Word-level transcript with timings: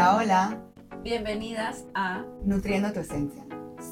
Hola, 0.00 0.16
hola. 0.16 0.58
Bienvenidas 1.02 1.84
a 1.94 2.24
Nutriendo 2.42 2.90
tu 2.90 3.00
Esencia. 3.00 3.44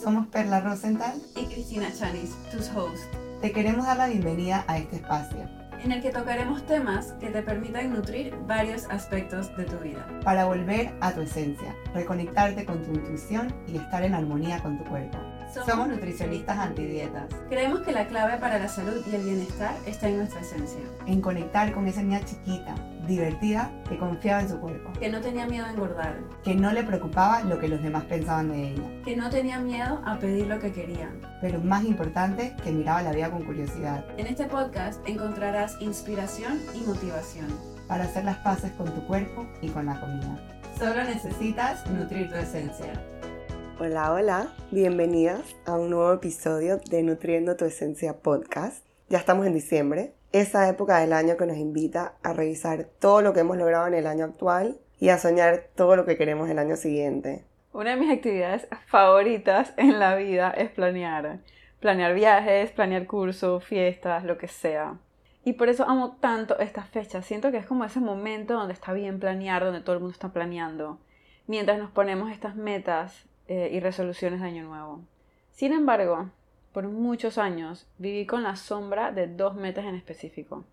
Somos 0.03 0.27
Perla 0.29 0.62
Rosenthal 0.62 1.12
y 1.37 1.45
Cristina 1.45 1.92
Chanis, 1.92 2.35
tus 2.51 2.71
hosts, 2.71 3.06
Te 3.42 3.53
queremos 3.53 3.85
dar 3.85 3.99
la 3.99 4.06
bienvenida 4.06 4.65
a 4.69 4.79
este 4.79 4.97
espacio 4.97 5.58
en 5.85 5.92
el 5.92 6.03
que 6.03 6.10
tocaremos 6.10 6.67
temas 6.67 7.13
que 7.21 7.29
te 7.29 7.42
permitan 7.42 7.92
nutrir 7.92 8.35
varios 8.47 8.87
aspectos 8.90 9.54
de 9.56 9.65
tu 9.65 9.76
vida. 9.79 10.06
para 10.24 10.47
volver 10.47 10.92
a 11.01 11.13
tu 11.13 11.21
esencia, 11.21 11.74
reconectarte 11.94 12.65
con 12.65 12.83
tu 12.83 12.93
intuición 12.93 13.54
y 13.67 13.77
estar 13.77 14.03
en 14.03 14.15
armonía 14.15 14.61
con 14.63 14.79
tu 14.79 14.85
cuerpo. 14.85 15.19
Somos 15.67 15.88
nutricionistas 15.88 16.59
antidietas, 16.59 17.24
Creemos 17.48 17.80
que 17.80 17.92
la 17.92 18.06
clave 18.06 18.37
para 18.38 18.59
la 18.59 18.69
salud 18.69 19.02
y 19.10 19.14
el 19.14 19.23
bienestar 19.24 19.74
está 19.87 20.09
en 20.09 20.19
nuestra 20.19 20.41
esencia, 20.41 20.80
en 21.06 21.20
conectar 21.20 21.73
con 21.73 21.87
esa 21.88 22.02
niña 22.02 22.20
chiquita, 22.24 22.74
divertida, 23.06 23.70
que 23.88 23.96
confiaba 23.98 24.42
en 24.42 24.48
su 24.50 24.60
cuerpo, 24.60 24.92
que 24.98 25.09
no 25.09 25.20
tenía 25.20 25.46
miedo 25.46 25.64
a 25.66 25.70
engordar, 25.70 26.16
que 26.45 26.54
no 26.54 26.73
le 26.73 26.82
preocupaba 26.84 27.42
lo 27.42 27.59
que 27.59 27.68
los 27.68 27.82
demás 27.82 28.04
pensaban 28.04 28.48
de 28.50 28.73
ella, 28.73 28.82
que 29.04 29.16
no 29.16 29.30
tenía 29.30 29.59
miedo 29.59 30.02
a 30.04 30.18
pedir 30.18 30.46
lo 30.46 30.59
que 30.59 30.73
quería. 30.73 31.10
pero 31.40 31.60
más 31.60 31.84
importante, 31.84 32.54
que 32.62 32.70
miraba 32.73 33.02
la 33.02 33.12
vida 33.12 33.30
con 33.30 33.45
curiosidad, 33.45 34.04
En 34.18 34.26
este 34.26 34.45
podcast 34.45 35.01
encontrarás 35.09 35.76
inspiración 35.80 36.60
y 36.74 36.80
motivación. 36.87 37.46
para 37.88 38.04
hacer 38.04 38.24
las 38.24 38.37
paces 38.38 38.70
con 38.73 38.87
tu 38.95 39.06
cuerpo 39.06 39.46
y 39.62 39.68
con 39.70 39.87
la 39.87 39.98
comida. 39.98 40.38
Solo 40.78 41.02
necesitas 41.04 41.87
nutrir 41.90 42.28
tu 42.28 42.37
esencia. 42.37 42.92
Hola, 43.80 44.12
hola, 44.12 44.48
bienvenidas 44.73 45.55
a 45.64 45.77
un 45.77 45.91
nuevo 45.91 46.12
episodio 46.12 46.78
de 46.91 47.05
Nutriendo 47.05 47.56
tu 47.56 47.64
Esencia 47.64 48.23
podcast. 48.23 48.84
Ya 49.09 49.18
estamos 49.18 49.46
en 49.46 49.54
diciembre, 49.54 50.14
esa 50.32 50.68
época 50.68 50.98
del 50.98 51.12
año 51.12 51.37
que 51.37 51.46
nos 51.46 51.59
invita 51.59 52.14
a 52.24 52.32
revisar 52.32 52.88
todo 52.98 53.23
lo 53.23 53.32
que 53.32 53.38
hemos 53.38 53.56
logrado 53.56 53.87
en 53.87 53.95
el 53.95 54.09
año 54.09 54.24
actual 54.24 54.80
y 54.98 55.10
a 55.10 55.18
soñar 55.18 55.68
todo 55.77 55.95
lo 55.95 56.06
que 56.06 56.16
queremos 56.16 56.51
el 56.51 56.59
año 56.59 56.74
siguiente. 56.74 57.45
Una 57.73 57.90
de 57.90 57.99
mis 57.99 58.10
actividades 58.10 58.66
favoritas 58.88 59.73
en 59.76 60.01
la 60.01 60.16
vida 60.16 60.51
es 60.51 60.71
planear. 60.71 61.38
Planear 61.79 62.15
viajes, 62.15 62.73
planear 62.73 63.06
cursos, 63.06 63.62
fiestas, 63.62 64.25
lo 64.25 64.39
que 64.39 64.49
sea. 64.49 64.99
Y 65.45 65.53
por 65.53 65.69
eso 65.69 65.84
amo 65.84 66.17
tanto 66.21 66.59
estas 66.59 66.89
fechas. 66.89 67.25
Siento 67.25 67.53
que 67.53 67.59
es 67.59 67.67
como 67.67 67.84
ese 67.84 68.01
momento 68.01 68.55
donde 68.55 68.75
está 68.75 68.93
bien 68.93 69.21
planear, 69.21 69.62
donde 69.62 69.83
todo 69.83 69.95
el 69.95 70.01
mundo 70.01 70.15
está 70.15 70.33
planeando, 70.33 70.99
mientras 71.47 71.79
nos 71.79 71.93
ponemos 71.93 72.33
estas 72.33 72.56
metas 72.56 73.28
eh, 73.49 73.71
y 73.73 73.81
resoluciones 73.81 74.41
de 74.41 74.47
año 74.47 74.65
nuevo. 74.65 75.01
Sin 75.51 75.73
embargo, 75.73 76.31
por 76.73 76.87
muchos 76.87 77.39
años 77.39 77.89
viví 77.99 78.27
con 78.27 78.43
la 78.43 78.57
sombra 78.57 79.11
de 79.11 79.27
dos 79.27 79.55
metas 79.55 79.85
en 79.87 79.95
específico. 79.95 80.65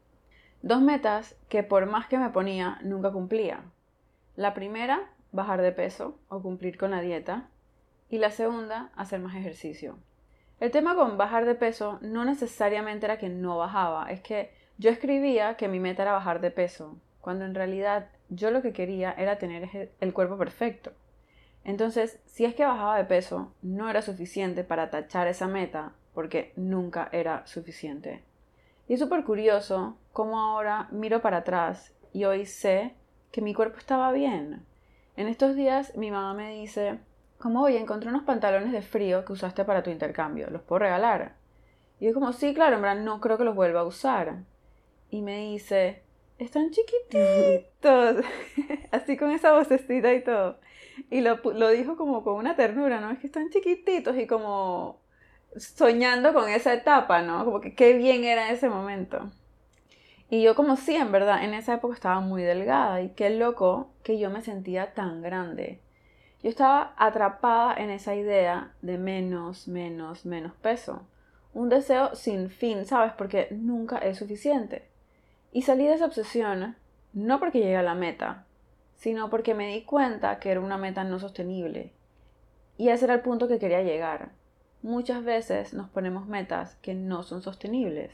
Dos 0.61 0.81
metas 0.81 1.35
que 1.49 1.63
por 1.63 1.85
más 1.85 2.07
que 2.07 2.17
me 2.17 2.29
ponía, 2.29 2.79
nunca 2.83 3.11
cumplía. 3.11 3.61
La 4.35 4.53
primera, 4.53 5.09
bajar 5.31 5.61
de 5.61 5.71
peso 5.71 6.19
o 6.27 6.41
cumplir 6.41 6.77
con 6.77 6.91
la 6.91 7.01
dieta. 7.01 7.47
Y 8.09 8.17
la 8.19 8.31
segunda, 8.31 8.91
hacer 8.95 9.19
más 9.19 9.35
ejercicio. 9.35 9.97
El 10.59 10.71
tema 10.71 10.95
con 10.95 11.17
bajar 11.17 11.45
de 11.45 11.55
peso 11.55 11.99
no 12.01 12.23
necesariamente 12.23 13.05
era 13.05 13.17
que 13.17 13.29
no 13.29 13.57
bajaba, 13.57 14.11
es 14.11 14.21
que 14.21 14.51
yo 14.77 14.89
escribía 14.89 15.55
que 15.55 15.67
mi 15.67 15.79
meta 15.79 16.03
era 16.03 16.11
bajar 16.11 16.39
de 16.41 16.51
peso, 16.51 16.97
cuando 17.19 17.45
en 17.45 17.55
realidad 17.55 18.09
yo 18.29 18.51
lo 18.51 18.61
que 18.61 18.73
quería 18.73 19.13
era 19.17 19.37
tener 19.37 19.91
el 19.99 20.13
cuerpo 20.13 20.37
perfecto. 20.37 20.91
Entonces, 21.65 22.19
si 22.27 22.45
es 22.45 22.53
que 22.53 22.63
bajaba 22.63 22.97
de 22.97 23.05
peso, 23.05 23.51
no 23.63 23.89
era 23.89 24.03
suficiente 24.03 24.63
para 24.63 24.91
tachar 24.91 25.27
esa 25.27 25.47
meta, 25.47 25.93
porque 26.13 26.53
nunca 26.55 27.09
era 27.11 27.45
suficiente. 27.47 28.23
Y 28.87 28.93
es 28.93 28.99
súper 28.99 29.23
curioso 29.23 29.97
cómo 30.13 30.39
ahora 30.39 30.87
miro 30.91 31.21
para 31.21 31.37
atrás 31.37 31.91
y 32.13 32.25
hoy 32.25 32.45
sé 32.45 32.93
que 33.31 33.41
mi 33.41 33.55
cuerpo 33.55 33.79
estaba 33.79 34.11
bien. 34.11 34.63
En 35.17 35.27
estos 35.27 35.55
días 35.55 35.97
mi 35.97 36.11
mamá 36.11 36.35
me 36.35 36.53
dice, 36.53 36.99
como 37.39 37.63
oye, 37.63 37.79
encontré 37.79 38.09
unos 38.09 38.23
pantalones 38.23 38.71
de 38.71 38.83
frío 38.83 39.25
que 39.25 39.33
usaste 39.33 39.65
para 39.65 39.81
tu 39.81 39.89
intercambio, 39.89 40.49
¿los 40.51 40.61
puedo 40.61 40.79
regalar? 40.79 41.33
Y 41.99 42.05
yo 42.05 42.13
como, 42.13 42.31
sí, 42.31 42.53
claro, 42.53 42.85
en 42.85 43.05
no 43.05 43.19
creo 43.19 43.37
que 43.37 43.43
los 43.43 43.55
vuelva 43.55 43.79
a 43.79 43.85
usar. 43.85 44.43
Y 45.09 45.21
me 45.21 45.39
dice, 45.39 46.03
están 46.37 46.69
chiquititos, 46.69 48.23
así 48.91 49.17
con 49.17 49.31
esa 49.31 49.53
vocecita 49.53 50.13
y 50.13 50.23
todo. 50.23 50.59
Y 51.09 51.21
lo, 51.21 51.37
lo 51.53 51.69
dijo 51.69 51.97
como 51.97 52.23
con 52.23 52.35
una 52.35 52.55
ternura, 52.55 52.99
¿no? 53.01 53.11
Es 53.11 53.19
que 53.19 53.27
están 53.27 53.49
chiquititos 53.49 54.17
y 54.17 54.27
como 54.27 55.01
soñando 55.57 56.33
con 56.33 56.49
esa 56.49 56.73
etapa, 56.73 57.21
¿no? 57.21 57.45
Como 57.45 57.61
que 57.61 57.75
qué 57.75 57.93
bien 57.93 58.23
era 58.23 58.51
ese 58.51 58.69
momento. 58.69 59.31
Y 60.29 60.41
yo 60.41 60.55
como 60.55 60.75
sí, 60.75 60.95
en 60.95 61.11
verdad, 61.11 61.43
en 61.43 61.53
esa 61.53 61.75
época 61.75 61.93
estaba 61.93 62.19
muy 62.19 62.43
delgada 62.43 63.01
y 63.01 63.09
qué 63.09 63.29
loco 63.29 63.91
que 64.03 64.17
yo 64.17 64.29
me 64.29 64.41
sentía 64.41 64.93
tan 64.93 65.21
grande. 65.21 65.79
Yo 66.41 66.49
estaba 66.49 66.93
atrapada 66.97 67.75
en 67.75 67.89
esa 67.89 68.15
idea 68.15 68.73
de 68.81 68.97
menos, 68.97 69.67
menos, 69.67 70.25
menos 70.25 70.53
peso. 70.55 71.07
Un 71.53 71.69
deseo 71.69 72.15
sin 72.15 72.49
fin, 72.49 72.85
¿sabes? 72.85 73.13
Porque 73.13 73.47
nunca 73.51 73.97
es 73.97 74.17
suficiente. 74.17 74.87
Y 75.51 75.61
salí 75.61 75.85
de 75.85 75.93
esa 75.93 76.05
obsesión 76.05 76.75
no 77.13 77.39
porque 77.39 77.59
llegué 77.59 77.77
a 77.77 77.83
la 77.83 77.95
meta, 77.95 78.44
sino 78.95 79.29
porque 79.29 79.53
me 79.53 79.67
di 79.67 79.83
cuenta 79.83 80.39
que 80.39 80.51
era 80.51 80.59
una 80.59 80.77
meta 80.77 81.03
no 81.03 81.19
sostenible. 81.19 81.93
Y 82.77 82.89
ese 82.89 83.05
era 83.05 83.13
el 83.13 83.21
punto 83.21 83.47
que 83.47 83.59
quería 83.59 83.81
llegar. 83.81 84.31
Muchas 84.81 85.23
veces 85.23 85.73
nos 85.73 85.89
ponemos 85.89 86.27
metas 86.27 86.75
que 86.81 86.93
no 86.93 87.23
son 87.23 87.41
sostenibles. 87.41 88.11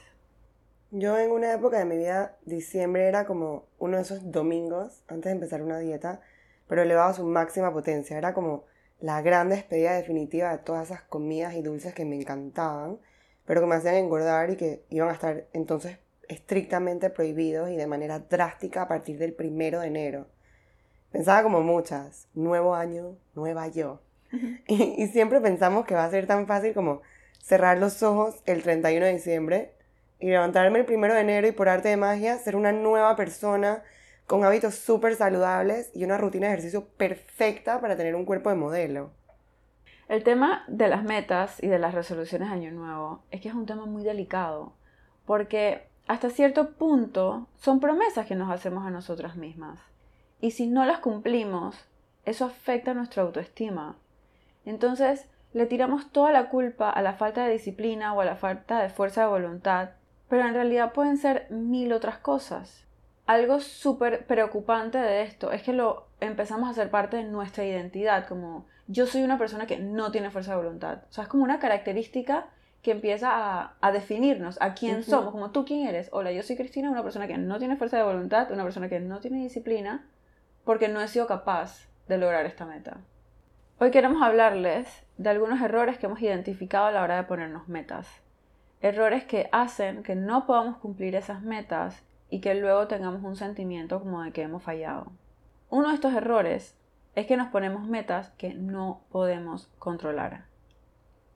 Yo 0.91 1.17
en 1.17 1.31
una 1.31 1.53
época 1.53 1.79
de 1.79 1.85
mi 1.85 1.97
vida, 1.97 2.37
diciembre 2.45 3.07
era 3.07 3.25
como 3.25 3.65
uno 3.79 3.97
de 3.97 4.03
esos 4.03 4.31
domingos 4.31 5.03
antes 5.07 5.25
de 5.25 5.31
empezar 5.31 5.61
una 5.61 5.79
dieta, 5.79 6.21
pero 6.67 6.81
elevado 6.81 7.09
a 7.09 7.13
su 7.13 7.25
máxima 7.25 7.71
potencia. 7.71 8.17
Era 8.17 8.33
como 8.33 8.65
la 8.99 9.21
gran 9.21 9.49
despedida 9.49 9.93
definitiva 9.93 10.51
de 10.51 10.59
todas 10.59 10.91
esas 10.91 11.01
comidas 11.03 11.55
y 11.55 11.61
dulces 11.61 11.93
que 11.93 12.05
me 12.05 12.15
encantaban, 12.15 12.99
pero 13.45 13.61
que 13.61 13.67
me 13.67 13.75
hacían 13.75 13.95
engordar 13.95 14.49
y 14.49 14.57
que 14.57 14.83
iban 14.89 15.09
a 15.09 15.13
estar 15.13 15.45
entonces 15.53 15.97
estrictamente 16.27 17.09
prohibidos 17.09 17.69
y 17.69 17.75
de 17.75 17.87
manera 17.87 18.19
drástica 18.19 18.83
a 18.83 18.87
partir 18.87 19.17
del 19.17 19.33
primero 19.33 19.79
de 19.79 19.87
enero. 19.87 20.27
Pensaba 21.11 21.43
como 21.43 21.61
muchas, 21.61 22.27
nuevo 22.33 22.75
año, 22.75 23.17
nueva 23.35 23.67
yo. 23.67 24.01
Y, 24.67 25.03
y 25.03 25.07
siempre 25.07 25.41
pensamos 25.41 25.85
que 25.85 25.95
va 25.95 26.05
a 26.05 26.09
ser 26.09 26.25
tan 26.25 26.47
fácil 26.47 26.73
como 26.73 27.01
cerrar 27.43 27.77
los 27.77 28.01
ojos 28.01 28.41
el 28.45 28.63
31 28.63 29.05
de 29.05 29.13
diciembre 29.13 29.73
y 30.19 30.29
levantarme 30.29 30.79
el 30.79 30.85
primero 30.85 31.13
de 31.13 31.21
enero 31.21 31.47
y 31.47 31.51
por 31.51 31.67
arte 31.67 31.89
de 31.89 31.97
magia 31.97 32.37
ser 32.37 32.55
una 32.55 32.71
nueva 32.71 33.15
persona 33.15 33.83
con 34.27 34.45
hábitos 34.45 34.75
súper 34.75 35.15
saludables 35.15 35.91
y 35.93 36.05
una 36.05 36.17
rutina 36.17 36.47
de 36.47 36.53
ejercicio 36.53 36.85
perfecta 36.85 37.81
para 37.81 37.97
tener 37.97 38.15
un 38.15 38.23
cuerpo 38.23 38.49
de 38.49 38.55
modelo. 38.55 39.11
El 40.07 40.23
tema 40.23 40.63
de 40.67 40.87
las 40.87 41.03
metas 41.03 41.61
y 41.61 41.67
de 41.67 41.79
las 41.79 41.93
resoluciones 41.93 42.49
de 42.49 42.53
Año 42.53 42.71
Nuevo 42.71 43.23
es 43.31 43.41
que 43.41 43.49
es 43.49 43.55
un 43.55 43.65
tema 43.65 43.85
muy 43.85 44.03
delicado, 44.03 44.73
porque 45.25 45.87
hasta 46.07 46.29
cierto 46.29 46.71
punto 46.71 47.47
son 47.57 47.79
promesas 47.79 48.27
que 48.27 48.35
nos 48.35 48.51
hacemos 48.51 48.85
a 48.85 48.91
nosotras 48.91 49.35
mismas. 49.35 49.79
Y 50.41 50.51
si 50.51 50.65
no 50.65 50.85
las 50.85 50.99
cumplimos, 50.99 51.75
eso 52.25 52.45
afecta 52.45 52.95
nuestra 52.95 53.21
autoestima. 53.21 53.95
Entonces, 54.65 55.27
le 55.53 55.67
tiramos 55.67 56.11
toda 56.11 56.31
la 56.31 56.49
culpa 56.49 56.89
a 56.89 57.01
la 57.03 57.13
falta 57.13 57.45
de 57.45 57.53
disciplina 57.53 58.13
o 58.13 58.21
a 58.21 58.25
la 58.25 58.35
falta 58.35 58.81
de 58.81 58.89
fuerza 58.89 59.21
de 59.21 59.27
voluntad, 59.27 59.91
pero 60.29 60.47
en 60.47 60.53
realidad 60.53 60.93
pueden 60.93 61.17
ser 61.17 61.45
mil 61.51 61.93
otras 61.93 62.17
cosas. 62.17 62.85
Algo 63.27 63.59
súper 63.59 64.25
preocupante 64.25 64.97
de 64.97 65.21
esto 65.21 65.51
es 65.51 65.61
que 65.61 65.73
lo 65.73 66.07
empezamos 66.19 66.67
a 66.67 66.71
hacer 66.71 66.89
parte 66.89 67.17
de 67.17 67.23
nuestra 67.23 67.63
identidad, 67.63 68.27
como 68.27 68.65
yo 68.87 69.05
soy 69.05 69.23
una 69.23 69.37
persona 69.37 69.67
que 69.67 69.77
no 69.77 70.11
tiene 70.11 70.31
fuerza 70.31 70.51
de 70.51 70.63
voluntad. 70.63 71.03
O 71.09 71.13
sea, 71.13 71.25
es 71.25 71.29
como 71.29 71.43
una 71.43 71.59
característica 71.59 72.47
que 72.81 72.91
empieza 72.91 73.29
a, 73.31 73.75
a 73.79 73.91
definirnos, 73.91 74.59
a 74.59 74.73
quién 74.73 75.03
somos, 75.03 75.31
como 75.31 75.51
tú 75.51 75.65
quién 75.65 75.87
eres. 75.87 76.09
Hola, 76.11 76.31
yo 76.31 76.41
soy 76.41 76.55
Cristina, 76.55 76.89
una 76.89 77.03
persona 77.03 77.27
que 77.27 77.37
no 77.37 77.59
tiene 77.59 77.77
fuerza 77.77 77.97
de 77.97 78.03
voluntad, 78.03 78.51
una 78.51 78.63
persona 78.63 78.89
que 78.89 78.99
no 78.99 79.19
tiene 79.19 79.43
disciplina, 79.43 80.07
porque 80.63 80.87
no 80.87 81.01
he 81.01 81.07
sido 81.07 81.27
capaz 81.27 81.87
de 82.07 82.17
lograr 82.17 82.45
esta 82.45 82.65
meta. 82.65 82.97
Hoy 83.79 83.91
queremos 83.91 84.21
hablarles 84.21 85.03
de 85.17 85.29
algunos 85.29 85.61
errores 85.61 85.97
que 85.97 86.05
hemos 86.05 86.21
identificado 86.21 86.85
a 86.85 86.91
la 86.91 87.01
hora 87.01 87.15
de 87.15 87.23
ponernos 87.23 87.67
metas. 87.67 88.07
Errores 88.81 89.23
que 89.23 89.49
hacen 89.51 90.03
que 90.03 90.15
no 90.15 90.45
podamos 90.45 90.77
cumplir 90.77 91.15
esas 91.15 91.41
metas 91.41 92.03
y 92.29 92.41
que 92.41 92.55
luego 92.55 92.87
tengamos 92.87 93.23
un 93.23 93.35
sentimiento 93.35 93.99
como 93.99 94.21
de 94.21 94.31
que 94.31 94.43
hemos 94.43 94.63
fallado. 94.63 95.11
Uno 95.69 95.89
de 95.89 95.95
estos 95.95 96.13
errores 96.13 96.75
es 97.15 97.25
que 97.25 97.37
nos 97.37 97.49
ponemos 97.49 97.87
metas 97.87 98.29
que 98.37 98.53
no 98.53 99.01
podemos 99.11 99.69
controlar. 99.79 100.45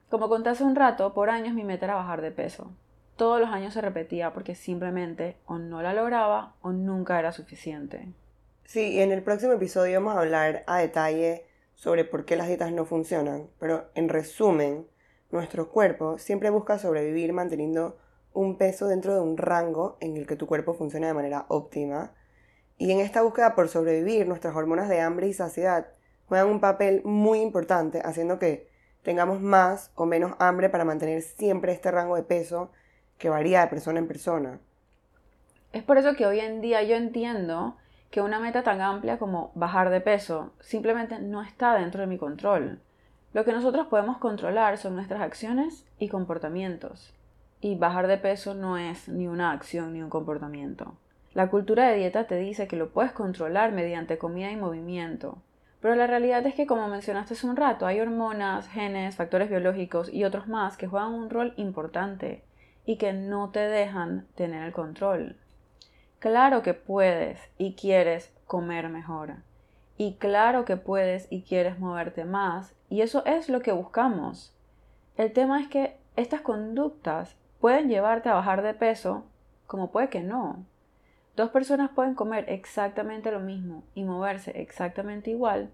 Como 0.10 0.30
conté 0.30 0.50
hace 0.50 0.64
un 0.64 0.76
rato, 0.76 1.14
por 1.14 1.30
años 1.30 1.54
mi 1.54 1.64
meta 1.64 1.86
era 1.86 1.96
bajar 1.96 2.22
de 2.22 2.32
peso. 2.32 2.72
Todos 3.16 3.40
los 3.40 3.50
años 3.50 3.74
se 3.74 3.82
repetía 3.82 4.34
porque 4.34 4.56
simplemente 4.56 5.38
o 5.46 5.58
no 5.58 5.82
la 5.82 5.94
lograba 5.94 6.54
o 6.62 6.72
nunca 6.72 7.18
era 7.18 7.32
suficiente. 7.32 8.10
Sí, 8.66 9.00
en 9.00 9.12
el 9.12 9.22
próximo 9.22 9.54
episodio 9.54 10.02
vamos 10.02 10.16
a 10.16 10.22
hablar 10.22 10.64
a 10.66 10.80
detalle 10.80 11.46
sobre 11.76 12.04
por 12.04 12.26
qué 12.26 12.36
las 12.36 12.48
dietas 12.48 12.72
no 12.72 12.84
funcionan, 12.86 13.48
pero 13.60 13.86
en 13.94 14.10
resumen, 14.10 14.88
nuestro 15.30 15.70
cuerpo 15.70 16.18
siempre 16.18 16.50
busca 16.50 16.80
sobrevivir 16.80 17.32
manteniendo 17.32 17.98
un 18.34 18.58
peso 18.58 18.88
dentro 18.88 19.14
de 19.14 19.22
un 19.22 19.38
rango 19.38 19.98
en 20.02 20.18
el 20.18 20.26
que 20.26 20.36
tu 20.36 20.48
cuerpo 20.48 20.74
funciona 20.74 21.08
de 21.08 21.14
manera 21.14 21.46
óptima 21.48 22.14
Y 22.78 22.92
en 22.92 23.00
esta 23.00 23.22
búsqueda 23.22 23.54
por 23.54 23.70
sobrevivir, 23.70 24.28
nuestras 24.28 24.56
hormonas 24.56 24.90
de 24.90 25.00
hambre 25.00 25.28
y 25.28 25.34
saciedad 25.34 25.88
juegan 26.28 26.48
un 26.48 26.60
papel 26.60 27.02
muy 27.06 27.42
importante, 27.42 28.02
haciendo 28.04 28.40
que 28.40 28.68
tengamos 29.04 29.42
más 29.42 29.92
o 29.94 30.08
menos 30.08 30.34
hambre 30.40 30.70
para 30.70 30.86
mantener 30.86 31.22
siempre 31.22 31.72
este 31.72 31.92
rango 31.92 32.16
de 32.16 32.24
peso 32.24 32.72
que 33.20 33.30
varía 33.30 33.62
de 33.62 33.68
persona 33.68 34.00
en 34.00 34.08
persona. 34.08 34.60
Es 35.72 35.84
por 35.84 36.00
eso 36.00 36.16
que 36.16 36.26
hoy 36.26 36.40
en 36.40 36.62
día 36.62 36.82
yo 36.82 36.96
entiendo 36.96 37.78
que 38.10 38.22
una 38.22 38.40
meta 38.40 38.64
tan 38.64 38.82
amplia 38.82 39.18
como 39.18 39.52
bajar 39.56 39.90
de 39.90 40.02
peso 40.02 40.54
simplemente 40.60 41.20
no 41.20 41.42
está 41.42 41.76
dentro 41.76 42.02
de 42.02 42.08
mi 42.08 42.18
control. 42.18 42.80
Lo 43.34 43.44
que 43.44 43.52
nosotros 43.52 43.88
podemos 43.88 44.18
controlar 44.18 44.78
son 44.78 44.96
nuestras 44.96 45.22
acciones 45.22 45.86
y 46.00 46.08
comportamientos. 46.08 47.14
Y 47.60 47.76
bajar 47.76 48.08
de 48.08 48.18
peso 48.18 48.54
no 48.54 48.78
es 48.78 49.10
ni 49.10 49.28
una 49.28 49.52
acción 49.52 49.94
ni 49.94 50.02
un 50.02 50.10
comportamiento. 50.10 50.96
La 51.34 51.50
cultura 51.50 51.90
de 51.90 51.98
dieta 51.98 52.28
te 52.28 52.38
dice 52.38 52.68
que 52.68 52.78
lo 52.78 52.92
puedes 52.92 53.12
controlar 53.12 53.74
mediante 53.74 54.18
comida 54.18 54.52
y 54.52 54.56
movimiento. 54.56 55.40
Pero 55.82 55.96
la 55.96 56.08
realidad 56.08 56.46
es 56.48 56.56
que, 56.56 56.66
como 56.66 56.88
mencionaste 56.88 57.34
hace 57.34 57.46
un 57.46 57.58
rato, 57.58 57.86
hay 57.86 58.00
hormonas, 58.00 58.70
genes, 58.70 59.18
factores 59.18 59.50
biológicos 59.50 60.12
y 60.12 60.24
otros 60.24 60.48
más 60.48 60.78
que 60.78 60.88
juegan 60.88 61.12
un 61.12 61.30
rol 61.30 61.54
importante 61.58 62.44
y 62.86 62.98
que 62.98 63.12
no 63.12 63.50
te 63.50 63.60
dejan 63.60 64.28
tener 64.36 64.64
el 64.64 64.72
control. 64.72 65.36
Claro 66.26 66.64
que 66.64 66.74
puedes 66.74 67.40
y 67.60 67.76
quieres 67.76 68.34
comer 68.48 68.90
mejor. 68.90 69.36
Y 69.96 70.16
claro 70.16 70.66
que 70.66 70.76
puedes 70.76 71.32
y 71.32 71.44
quieres 71.44 71.78
moverte 71.78 72.26
más. 72.26 72.74
Y 72.90 73.02
eso 73.02 73.24
es 73.28 73.48
lo 73.48 73.62
que 73.62 73.72
buscamos. 73.72 74.52
El 75.18 75.34
tema 75.34 75.62
es 75.62 75.68
que 75.68 76.00
estas 76.16 76.42
conductas 76.42 77.36
pueden 77.62 77.90
llevarte 77.90 78.30
a 78.30 78.34
bajar 78.34 78.64
de 78.64 78.74
peso 78.74 79.26
como 79.68 79.92
puede 79.92 80.10
que 80.10 80.22
no. 80.22 80.66
Dos 81.36 81.52
personas 81.52 81.92
pueden 81.92 82.16
comer 82.16 82.46
exactamente 82.48 83.32
lo 83.32 83.40
mismo 83.40 83.84
y 83.94 84.04
moverse 84.04 84.60
exactamente 84.60 85.30
igual 85.30 85.70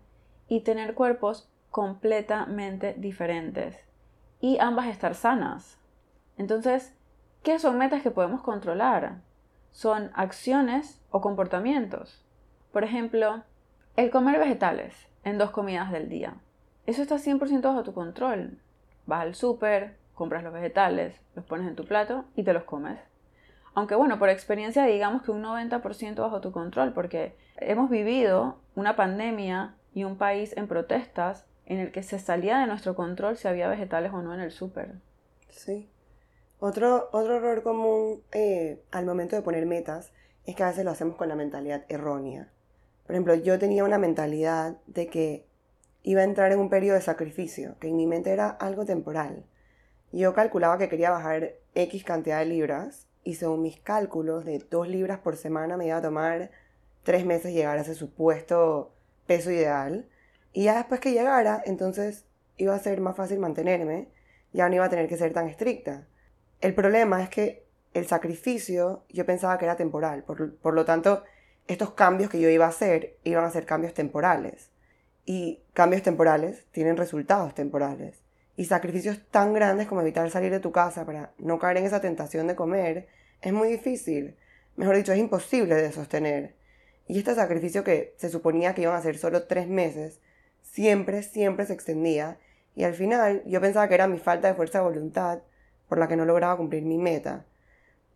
y 0.49 0.65
tener 0.65 0.95
cuerpos 0.95 1.49
completamente 1.69 2.93
diferentes 2.97 3.77
y 4.41 4.59
ambas 4.59 4.87
estar 4.87 5.15
sanas. 5.15 5.79
Entonces, 6.37 6.93
¿qué 7.41 7.57
son 7.57 7.77
metas 7.77 8.01
que 8.03 8.11
podemos 8.11 8.41
controlar? 8.41 9.30
Son 9.71 10.11
acciones 10.13 11.01
o 11.09 11.21
comportamientos. 11.21 12.23
Por 12.71 12.83
ejemplo, 12.83 13.43
el 13.95 14.09
comer 14.09 14.39
vegetales 14.39 15.07
en 15.23 15.37
dos 15.37 15.51
comidas 15.51 15.91
del 15.91 16.09
día. 16.09 16.35
Eso 16.85 17.01
está 17.01 17.15
100% 17.15 17.61
bajo 17.61 17.83
tu 17.83 17.93
control. 17.93 18.59
Vas 19.05 19.21
al 19.21 19.35
súper, 19.35 19.97
compras 20.13 20.43
los 20.43 20.53
vegetales, 20.53 21.21
los 21.35 21.45
pones 21.45 21.67
en 21.67 21.75
tu 21.75 21.85
plato 21.85 22.25
y 22.35 22.43
te 22.43 22.53
los 22.53 22.63
comes. 22.63 22.99
Aunque 23.73 23.95
bueno, 23.95 24.19
por 24.19 24.29
experiencia 24.29 24.85
digamos 24.85 25.23
que 25.23 25.31
un 25.31 25.43
90% 25.43 26.15
bajo 26.15 26.41
tu 26.41 26.51
control, 26.51 26.93
porque 26.93 27.35
hemos 27.57 27.89
vivido 27.89 28.59
una 28.75 28.95
pandemia 28.95 29.75
y 29.93 30.03
un 30.03 30.17
país 30.17 30.55
en 30.57 30.67
protestas 30.67 31.45
en 31.65 31.79
el 31.79 31.91
que 31.91 32.03
se 32.03 32.19
salía 32.19 32.59
de 32.59 32.67
nuestro 32.67 32.95
control 32.95 33.37
si 33.37 33.47
había 33.47 33.69
vegetales 33.69 34.11
o 34.13 34.21
no 34.21 34.33
en 34.33 34.41
el 34.41 34.51
súper. 34.51 34.95
Sí. 35.49 35.89
Otro, 36.63 37.09
otro 37.11 37.37
error 37.37 37.63
común 37.63 38.21
eh, 38.31 38.83
al 38.91 39.03
momento 39.03 39.35
de 39.35 39.41
poner 39.41 39.65
metas 39.65 40.13
es 40.45 40.55
que 40.55 40.61
a 40.61 40.67
veces 40.67 40.85
lo 40.85 40.91
hacemos 40.91 41.15
con 41.15 41.27
la 41.27 41.35
mentalidad 41.35 41.85
errónea. 41.89 42.51
Por 43.07 43.15
ejemplo, 43.15 43.33
yo 43.33 43.57
tenía 43.57 43.83
una 43.83 43.97
mentalidad 43.97 44.77
de 44.85 45.07
que 45.07 45.47
iba 46.03 46.21
a 46.21 46.23
entrar 46.23 46.51
en 46.51 46.59
un 46.59 46.69
periodo 46.69 46.97
de 46.97 47.01
sacrificio, 47.01 47.77
que 47.79 47.87
en 47.87 47.97
mi 47.97 48.05
mente 48.05 48.29
era 48.29 48.47
algo 48.47 48.85
temporal. 48.85 49.43
Yo 50.11 50.35
calculaba 50.35 50.77
que 50.77 50.87
quería 50.87 51.09
bajar 51.09 51.53
X 51.73 52.03
cantidad 52.03 52.37
de 52.37 52.45
libras 52.45 53.07
y 53.23 53.33
según 53.33 53.63
mis 53.63 53.79
cálculos 53.79 54.45
de 54.45 54.59
2 54.59 54.87
libras 54.87 55.17
por 55.17 55.37
semana 55.37 55.77
me 55.77 55.87
iba 55.87 55.97
a 55.97 56.01
tomar 56.03 56.51
3 57.01 57.25
meses 57.25 57.55
llegar 57.55 57.79
a 57.79 57.81
ese 57.81 57.95
supuesto 57.95 58.93
peso 59.25 59.49
ideal. 59.49 60.07
Y 60.53 60.65
ya 60.65 60.75
después 60.77 60.99
que 60.99 61.11
llegara, 61.11 61.63
entonces 61.65 62.27
iba 62.57 62.75
a 62.75 62.79
ser 62.79 63.01
más 63.01 63.15
fácil 63.15 63.39
mantenerme, 63.39 64.09
ya 64.53 64.69
no 64.69 64.75
iba 64.75 64.85
a 64.85 64.89
tener 64.89 65.09
que 65.09 65.17
ser 65.17 65.33
tan 65.33 65.47
estricta. 65.47 66.05
El 66.61 66.75
problema 66.75 67.23
es 67.23 67.29
que 67.29 67.65
el 67.93 68.05
sacrificio 68.07 69.03
yo 69.09 69.25
pensaba 69.25 69.57
que 69.57 69.65
era 69.65 69.75
temporal, 69.75 70.23
por, 70.23 70.73
lo 70.73 70.85
tanto, 70.85 71.23
estos 71.67 71.91
cambios 71.91 72.29
que 72.29 72.39
yo 72.39 72.49
iba 72.49 72.65
a 72.65 72.69
hacer 72.69 73.17
iban 73.23 73.43
a 73.43 73.51
ser 73.51 73.65
cambios 73.65 73.95
temporales. 73.95 74.69
Y 75.25 75.61
cambios 75.73 76.03
temporales 76.03 76.65
tienen 76.71 76.97
resultados 76.97 77.55
temporales. 77.55 78.21
Y 78.55 78.65
sacrificios 78.65 79.19
tan 79.31 79.53
grandes 79.53 79.87
como 79.87 80.01
evitar 80.01 80.29
salir 80.29 80.51
de 80.51 80.59
tu 80.59 80.71
casa 80.71 81.05
para 81.05 81.31
no 81.39 81.57
caer 81.57 81.77
en 81.77 81.85
esa 81.85 82.01
tentación 82.01 82.47
de 82.47 82.55
comer 82.55 83.07
es 83.41 83.53
muy 83.53 83.69
difícil. 83.69 84.35
Mejor 84.75 84.95
dicho, 84.95 85.13
es 85.13 85.19
imposible 85.19 85.75
de 85.75 85.91
sostener. 85.91 86.55
Y 87.07 87.17
este 87.17 87.33
sacrificio 87.33 87.83
que 87.83 88.13
se 88.17 88.29
suponía 88.29 88.75
que 88.75 88.83
iban 88.83 88.95
a 88.95 89.01
ser 89.01 89.17
solo 89.17 89.43
tres 89.43 89.67
meses, 89.67 90.19
siempre, 90.61 91.23
siempre 91.23 91.65
se 91.65 91.73
extendía. 91.73 92.37
Y 92.75 92.83
al 92.83 92.93
final 92.93 93.41
yo 93.45 93.59
pensaba 93.61 93.87
que 93.87 93.95
era 93.95 94.07
mi 94.07 94.19
falta 94.19 94.47
de 94.47 94.53
fuerza 94.53 94.79
de 94.79 94.85
voluntad 94.85 95.41
por 95.91 95.97
la 95.97 96.07
que 96.07 96.15
no 96.15 96.23
lograba 96.23 96.55
cumplir 96.55 96.83
mi 96.83 96.97
meta. 96.97 97.43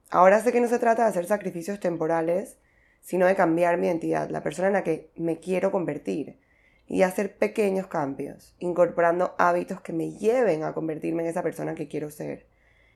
Ahora 0.09 0.39
sé 0.39 0.53
que 0.53 0.61
no 0.61 0.69
se 0.69 0.79
trata 0.79 1.03
de 1.03 1.09
hacer 1.09 1.25
sacrificios 1.25 1.81
temporales, 1.81 2.57
sino 3.01 3.25
de 3.25 3.35
cambiar 3.35 3.77
mi 3.77 3.87
identidad, 3.87 4.29
la 4.29 4.41
persona 4.41 4.69
en 4.69 4.75
la 4.75 4.83
que 4.85 5.11
me 5.17 5.41
quiero 5.41 5.73
convertir, 5.73 6.39
y 6.87 7.01
hacer 7.01 7.35
pequeños 7.35 7.87
cambios, 7.87 8.55
incorporando 8.59 9.35
hábitos 9.37 9.81
que 9.81 9.91
me 9.91 10.11
lleven 10.11 10.63
a 10.63 10.73
convertirme 10.73 11.23
en 11.23 11.27
esa 11.27 11.43
persona 11.43 11.75
que 11.75 11.89
quiero 11.89 12.11
ser. 12.11 12.47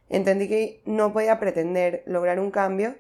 Entendí 0.08 0.48
que 0.48 0.82
no 0.86 1.12
podía 1.12 1.42
pretender 1.42 2.02
lograr 2.06 2.40
un 2.40 2.50
cambio 2.50 2.96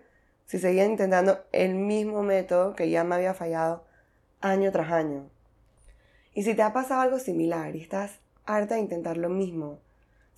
si 0.47 0.59
seguía 0.59 0.83
intentando 0.83 1.45
el 1.53 1.75
mismo 1.75 2.23
método 2.23 2.75
que 2.75 2.89
ya 2.89 3.05
me 3.05 3.15
había 3.15 3.33
fallado 3.33 3.85
año 4.41 4.69
tras 4.73 4.91
año. 4.91 5.29
Y 6.33 6.43
si 6.43 6.55
te 6.55 6.61
ha 6.61 6.73
pasado 6.73 6.99
algo 6.99 7.19
similar 7.19 7.73
y 7.77 7.81
estás 7.81 8.19
harta 8.45 8.75
de 8.75 8.81
intentar 8.81 9.15
lo 9.15 9.29
mismo, 9.29 9.79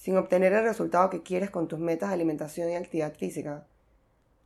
sin 0.01 0.17
obtener 0.17 0.51
el 0.53 0.63
resultado 0.63 1.11
que 1.11 1.21
quieres 1.21 1.51
con 1.51 1.67
tus 1.67 1.77
metas 1.77 2.09
de 2.09 2.15
alimentación 2.15 2.71
y 2.71 2.75
actividad 2.75 3.13
física. 3.13 3.67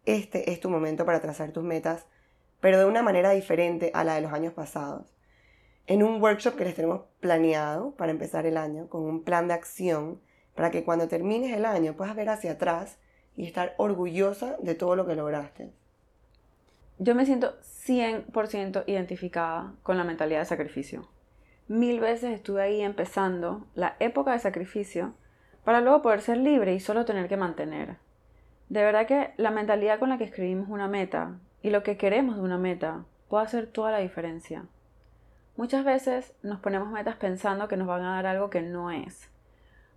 Este 0.06 0.52
es 0.52 0.60
tu 0.60 0.69
momento 0.69 1.06
para 1.06 1.22
trazar 1.22 1.54
tus 1.54 1.63
metas, 1.63 2.07
pero 2.60 2.78
de 2.78 2.84
una 2.84 3.02
manera 3.02 3.31
diferente 3.31 3.90
a 3.94 4.04
la 4.04 4.16
de 4.16 4.22
los 4.22 4.34
años 4.34 4.52
pasados. 4.52 5.16
En 5.88 6.04
un 6.04 6.22
workshop 6.22 6.57
que 6.57 6.66
les 6.66 6.75
tenemos 6.75 7.04
planeado 7.22 7.92
para 7.92 8.12
empezar 8.12 8.46
el 8.46 8.57
año, 8.57 8.90
con 8.90 9.04
un 9.04 9.24
plan 9.24 9.48
de 9.48 9.54
acción, 9.54 10.19
para 10.56 10.72
que 10.72 10.84
cuando 10.84 11.07
termines 11.07 11.56
el 11.56 11.63
año 11.63 11.96
puedas 11.96 12.18
ver 12.18 12.28
hacia 12.28 12.51
atrás 12.51 12.98
y 13.38 13.46
estar 13.46 13.75
orgullosa 13.78 14.58
de 14.62 14.75
todo 14.75 14.98
lo 14.98 15.06
que 15.06 15.16
lograste. 15.16 15.72
Yo 17.00 17.16
me 17.16 17.25
siento 17.25 17.56
100% 17.62 18.84
identificada 18.88 19.74
con 19.84 19.98
la 19.98 20.04
mentalidad 20.04 20.39
de 20.39 20.46
sacrificio. 20.48 21.08
Mil 21.70 22.01
veces 22.01 22.34
estuve 22.34 22.62
ahí 22.62 22.82
empezando 22.82 23.68
la 23.74 23.96
época 24.01 24.34
de 24.34 24.39
sacrificio 24.39 25.13
para 25.65 25.81
luego 25.81 26.01
poder 26.01 26.22
ser 26.22 26.38
libre 26.38 26.74
y 26.74 26.79
solo 26.79 27.03
tener 27.03 27.27
que 27.27 27.36
mantener. 27.36 27.98
De 28.69 28.84
verdad 28.84 29.05
que 29.05 29.34
la 29.36 29.51
mentalidad 29.51 30.00
con 30.00 30.10
la 30.10 30.17
que 30.17 30.24
escribimos 30.24 30.69
una 30.69 30.88
meta 30.88 31.39
y 31.62 31.72
lo 31.72 31.84
que 31.84 31.98
queremos 31.98 32.38
de 32.38 32.43
una 32.43 32.57
meta 32.57 33.03
puede 33.27 33.43
hacer 33.43 33.67
toda 33.67 33.91
la 33.91 33.98
diferencia. 33.98 34.65
Muchas 35.57 35.84
veces 35.84 36.34
nos 36.43 36.60
ponemos 36.60 36.89
metas 36.89 37.15
pensando 37.17 37.67
que 37.67 37.77
nos 37.77 37.88
van 37.88 38.03
a 38.03 38.15
dar 38.15 38.27
algo 38.27 38.50
que 38.50 38.62
no 38.62 38.91
es. 38.91 39.29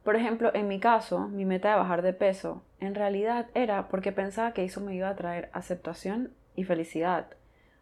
Por 0.02 0.16
ejemplo, 0.16 0.50
en 0.54 0.68
mi 0.68 0.80
caso, 0.80 1.28
mi 1.28 1.44
meta 1.44 1.70
de 1.70 1.76
bajar 1.76 2.02
de 2.02 2.12
peso 2.12 2.62
en 2.80 2.94
realidad 2.94 3.46
era 3.54 3.88
porque 3.88 4.12
pensaba 4.12 4.52
que 4.52 4.64
eso 4.64 4.80
me 4.80 4.94
iba 4.94 5.08
a 5.08 5.16
traer 5.16 5.50
aceptación 5.52 6.32
y 6.54 6.64
felicidad, 6.64 7.26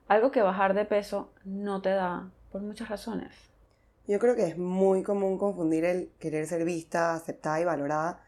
algo 0.09 0.31
que 0.31 0.43
bajar 0.43 0.75
de 0.75 0.85
peso 0.85 1.33
no 1.45 1.83
te 1.83 1.91
da 1.91 2.31
por 2.51 2.63
muchas 2.63 2.89
razones. 2.89 3.56
Yo 4.07 4.21
creo 4.21 4.37
que 4.37 4.47
es 4.47 4.57
muy 4.57 5.03
común 5.03 5.37
confundir 5.37 5.85
el 5.85 6.11
querer 6.21 6.47
ser 6.47 6.65
vista, 6.65 7.15
aceptada 7.15 7.61
y 7.61 7.65
valorada 7.65 8.21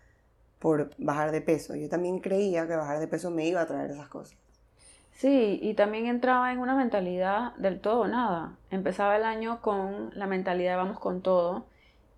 por 0.59 0.91
bajar 0.99 1.31
de 1.31 1.41
peso. 1.41 1.77
Yo 1.77 1.89
también 1.89 2.19
creía 2.19 2.67
que 2.67 2.75
bajar 2.75 2.99
de 2.99 3.07
peso 3.07 3.31
me 3.31 3.47
iba 3.47 3.61
a 3.61 3.67
traer 3.67 3.93
esas 3.93 4.09
cosas. 4.09 4.37
Sí, 5.13 5.59
y 5.63 5.75
también 5.75 6.07
entraba 6.07 6.53
en 6.53 6.59
una 6.59 6.77
mentalidad 6.77 7.55
del 7.57 7.81
todo 7.81 8.01
o 8.01 8.07
nada. 8.09 8.57
Empezaba 8.71 9.17
el 9.17 9.25
año 9.25 9.61
con 9.63 10.11
la 10.15 10.27
mentalidad 10.27 10.73
de 10.73 10.77
vamos 10.77 10.99
con 10.99 11.23
todo 11.23 11.67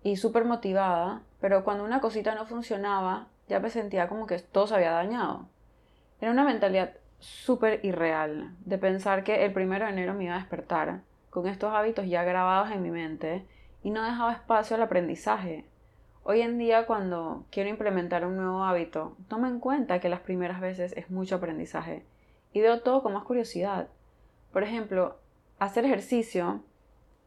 y 0.03 0.17
súper 0.17 0.45
motivada, 0.45 1.21
pero 1.39 1.63
cuando 1.63 1.83
una 1.83 2.01
cosita 2.01 2.33
no 2.35 2.45
funcionaba, 2.45 3.27
ya 3.47 3.59
me 3.59 3.69
sentía 3.69 4.07
como 4.07 4.27
que 4.27 4.39
todo 4.39 4.67
se 4.67 4.75
había 4.75 4.91
dañado. 4.91 5.47
Era 6.19 6.31
una 6.31 6.43
mentalidad 6.43 6.93
súper 7.19 7.83
irreal 7.83 8.55
de 8.65 8.77
pensar 8.77 9.23
que 9.23 9.45
el 9.45 9.53
primero 9.53 9.85
de 9.85 9.91
enero 9.91 10.13
me 10.15 10.25
iba 10.25 10.35
a 10.35 10.39
despertar 10.39 11.01
con 11.31 11.47
estos 11.47 11.73
hábitos 11.73 12.05
ya 12.05 12.23
grabados 12.23 12.71
en 12.71 12.83
mi 12.83 12.91
mente 12.91 13.45
y 13.81 13.89
no 13.89 14.03
dejaba 14.03 14.33
espacio 14.33 14.75
al 14.75 14.83
aprendizaje. 14.83 15.65
Hoy 16.23 16.41
en 16.41 16.59
día 16.59 16.85
cuando 16.85 17.45
quiero 17.49 17.69
implementar 17.69 18.25
un 18.27 18.35
nuevo 18.35 18.63
hábito, 18.63 19.15
tomo 19.27 19.47
en 19.47 19.59
cuenta 19.59 19.99
que 19.99 20.09
las 20.09 20.19
primeras 20.19 20.59
veces 20.59 20.93
es 20.95 21.09
mucho 21.09 21.37
aprendizaje 21.37 22.05
y 22.53 22.59
veo 22.59 22.81
todo 22.81 23.01
con 23.01 23.13
más 23.13 23.23
curiosidad. 23.23 23.87
Por 24.51 24.63
ejemplo, 24.63 25.17
hacer 25.57 25.85
ejercicio, 25.85 26.63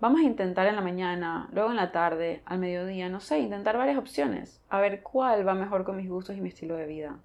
vamos 0.01 0.21
a 0.21 0.25
intentar 0.25 0.67
en 0.67 0.77
la 0.77 0.83
mañana, 0.83 1.49
luego 1.53 1.71
en 1.71 1.77
la 1.77 1.91
tarde, 1.91 2.43
al 2.45 2.59
mediodía, 2.59 3.09
no 3.09 3.21
sé, 3.21 3.39
intentar 3.39 3.79
varias 3.79 3.97
opciones, 3.97 4.63
a 4.69 4.81
ver 4.81 5.03
cuál 5.03 5.49
va 5.49 5.55
mejor 5.55 5.85
con 5.85 5.97
mis 5.97 6.11
gustos 6.11 6.37
y 6.37 6.43
mi 6.43 6.51
estilo 6.51 6.77
de 6.77 6.87
vida. 6.87 7.17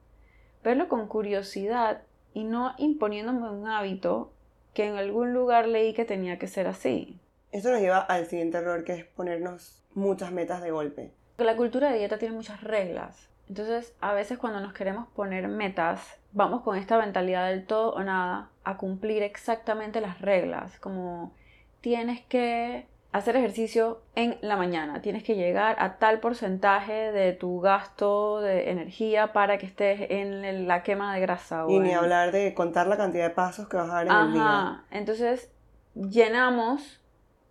Verlo 0.63 0.87
con 0.87 1.07
curiosidad 1.07 2.03
y 2.33 2.45
no 2.45 2.73
imponiéndome 2.77 3.49
un 3.49 3.67
hábito 3.67 4.31
que 4.73 4.85
en 4.85 4.95
algún 4.97 5.33
lugar 5.33 5.67
leí 5.67 5.93
que 5.93 6.05
tenía 6.05 6.39
que 6.39 6.47
ser 6.47 6.67
así. 6.67 7.19
Esto 7.51 7.71
nos 7.71 7.81
lleva 7.81 7.99
al 7.99 8.25
siguiente 8.27 8.57
error, 8.57 8.83
que 8.83 8.93
es 8.93 9.05
ponernos 9.05 9.81
muchas 9.93 10.31
metas 10.31 10.61
de 10.61 10.71
golpe. 10.71 11.11
La 11.37 11.55
cultura 11.55 11.91
de 11.91 11.97
dieta 11.97 12.17
tiene 12.17 12.35
muchas 12.35 12.61
reglas. 12.61 13.29
Entonces, 13.47 13.95
a 13.99 14.13
veces 14.13 14.37
cuando 14.37 14.59
nos 14.59 14.73
queremos 14.73 15.07
poner 15.07 15.47
metas, 15.47 16.19
vamos 16.31 16.61
con 16.61 16.77
esta 16.77 16.99
mentalidad 16.99 17.49
del 17.49 17.65
todo 17.65 17.93
o 17.93 18.03
nada 18.03 18.51
a 18.63 18.77
cumplir 18.77 19.23
exactamente 19.23 20.01
las 20.01 20.21
reglas, 20.21 20.79
como 20.79 21.33
tienes 21.81 22.21
que 22.25 22.85
hacer 23.11 23.35
ejercicio 23.35 24.01
en 24.15 24.37
la 24.41 24.55
mañana, 24.55 25.01
tienes 25.01 25.23
que 25.23 25.35
llegar 25.35 25.75
a 25.79 25.97
tal 25.97 26.19
porcentaje 26.19 27.11
de 27.11 27.33
tu 27.33 27.59
gasto 27.59 28.39
de 28.41 28.69
energía 28.69 29.33
para 29.33 29.57
que 29.57 29.65
estés 29.65 30.01
en 30.09 30.67
la 30.67 30.83
quema 30.83 31.13
de 31.15 31.21
grasa. 31.21 31.65
y 31.67 31.79
ni 31.79 31.93
hablar 31.93 32.31
de 32.31 32.53
contar 32.53 32.87
la 32.87 32.97
cantidad 32.97 33.27
de 33.27 33.33
pasos 33.33 33.67
que 33.67 33.77
vas 33.77 33.89
a 33.89 34.03
dar 34.03 34.07
en 34.07 34.13
el 34.13 34.33
día. 34.33 34.83
Entonces, 34.91 35.51
llenamos 35.95 37.01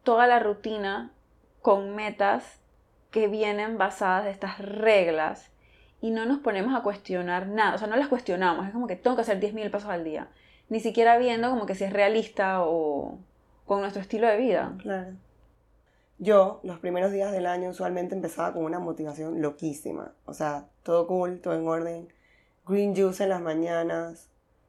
toda 0.04 0.26
la 0.26 0.38
rutina 0.38 1.10
con 1.60 1.94
metas 1.96 2.60
que 3.10 3.26
vienen 3.26 3.78
basadas 3.78 4.24
de 4.24 4.30
estas 4.30 4.58
reglas 4.58 5.50
y 6.00 6.10
no 6.10 6.24
nos 6.24 6.38
ponemos 6.38 6.78
a 6.78 6.82
cuestionar 6.82 7.48
nada, 7.48 7.74
o 7.74 7.78
sea, 7.78 7.88
no 7.88 7.96
las 7.96 8.08
cuestionamos, 8.08 8.66
es 8.66 8.72
como 8.72 8.86
que 8.86 8.94
tengo 8.94 9.16
que 9.16 9.22
hacer 9.22 9.40
10.000 9.40 9.70
pasos 9.70 9.90
al 9.90 10.04
día, 10.04 10.28
ni 10.68 10.78
siquiera 10.78 11.18
viendo 11.18 11.50
como 11.50 11.66
que 11.66 11.74
si 11.74 11.82
es 11.82 11.92
realista 11.92 12.62
o 12.62 13.18
con 13.66 13.80
nuestro 13.80 14.00
estilo 14.00 14.28
de 14.28 14.36
vida. 14.36 14.72
Claro. 14.78 15.14
Yo, 16.20 16.58
los 16.64 16.80
primeros 16.80 17.12
días 17.12 17.30
del 17.30 17.46
año, 17.46 17.70
usualmente 17.70 18.16
empezaba 18.16 18.52
con 18.52 18.64
una 18.64 18.80
motivación 18.80 19.40
loquísima, 19.40 20.14
o 20.24 20.34
sea, 20.34 20.66
todo 20.82 21.06
cool, 21.06 21.40
todo 21.40 21.54
en 21.54 21.68
orden, 21.68 22.08
green 22.66 22.96
juice 22.96 23.22
en 23.22 23.28
las 23.28 23.40
mañanas, 23.40 24.28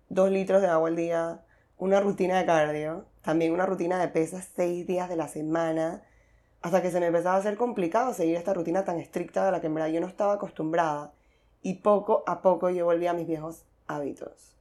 dos 0.09 0.29
litros 0.29 0.61
de 0.61 0.67
agua 0.67 0.89
al 0.89 0.95
día, 0.95 1.41
una 1.79 2.01
rutina 2.01 2.37
de 2.37 2.45
cardio, 2.45 3.05
también 3.23 3.51
una 3.51 3.65
rutina 3.65 3.97
de 3.97 4.09
pesas 4.09 4.47
seis 4.55 4.85
días 4.85 5.09
de 5.09 5.15
la 5.15 5.27
semana, 5.27 6.03
hasta 6.61 6.83
que 6.83 6.91
se 6.91 6.99
me 6.99 7.07
empezaba 7.07 7.37
a 7.37 7.39
hacer 7.39 7.57
complicado 7.57 8.13
seguir 8.13 8.35
esta 8.35 8.53
rutina 8.53 8.85
tan 8.85 8.99
estricta 8.99 9.43
de 9.43 9.51
la 9.51 9.59
que 9.59 9.67
en 9.67 9.73
verdad 9.73 9.89
yo 9.89 10.01
no 10.01 10.07
estaba 10.07 10.33
acostumbrada 10.33 11.13
y 11.63 11.75
poco 11.75 12.23
a 12.27 12.43
poco 12.43 12.69
yo 12.69 12.85
volví 12.85 13.07
a 13.07 13.13
mis 13.13 13.25
viejos 13.25 13.65
hábitos. 13.87 14.55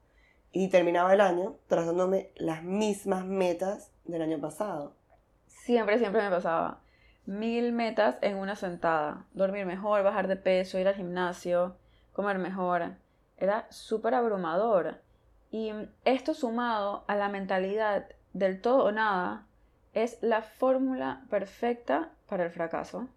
Y 0.52 0.68
terminaba 0.68 1.12
el 1.12 1.20
año 1.20 1.56
trazándome 1.66 2.30
las 2.36 2.62
mismas 2.62 3.26
metas 3.26 3.90
del 4.06 4.22
año 4.22 4.40
pasado. 4.40 4.97
Siempre, 5.48 5.98
siempre 5.98 6.22
me 6.22 6.30
pasaba. 6.30 6.80
Mil 7.26 7.72
metas 7.72 8.18
en 8.22 8.36
una 8.36 8.56
sentada. 8.56 9.24
Dormir 9.32 9.66
mejor, 9.66 10.02
bajar 10.02 10.28
de 10.28 10.36
peso, 10.36 10.78
ir 10.78 10.88
al 10.88 10.94
gimnasio, 10.94 11.76
comer 12.12 12.38
mejor. 12.38 12.92
Era 13.36 13.66
súper 13.70 14.14
abrumador. 14.14 15.00
Y 15.50 15.72
esto 16.04 16.34
sumado 16.34 17.04
a 17.08 17.16
la 17.16 17.28
mentalidad 17.28 18.06
del 18.32 18.60
todo 18.60 18.84
o 18.84 18.92
nada 18.92 19.46
es 19.94 20.18
la 20.22 20.42
fórmula 20.42 21.24
perfecta 21.30 22.10
para 22.28 22.44
el 22.44 22.50
fracaso. 22.50 23.08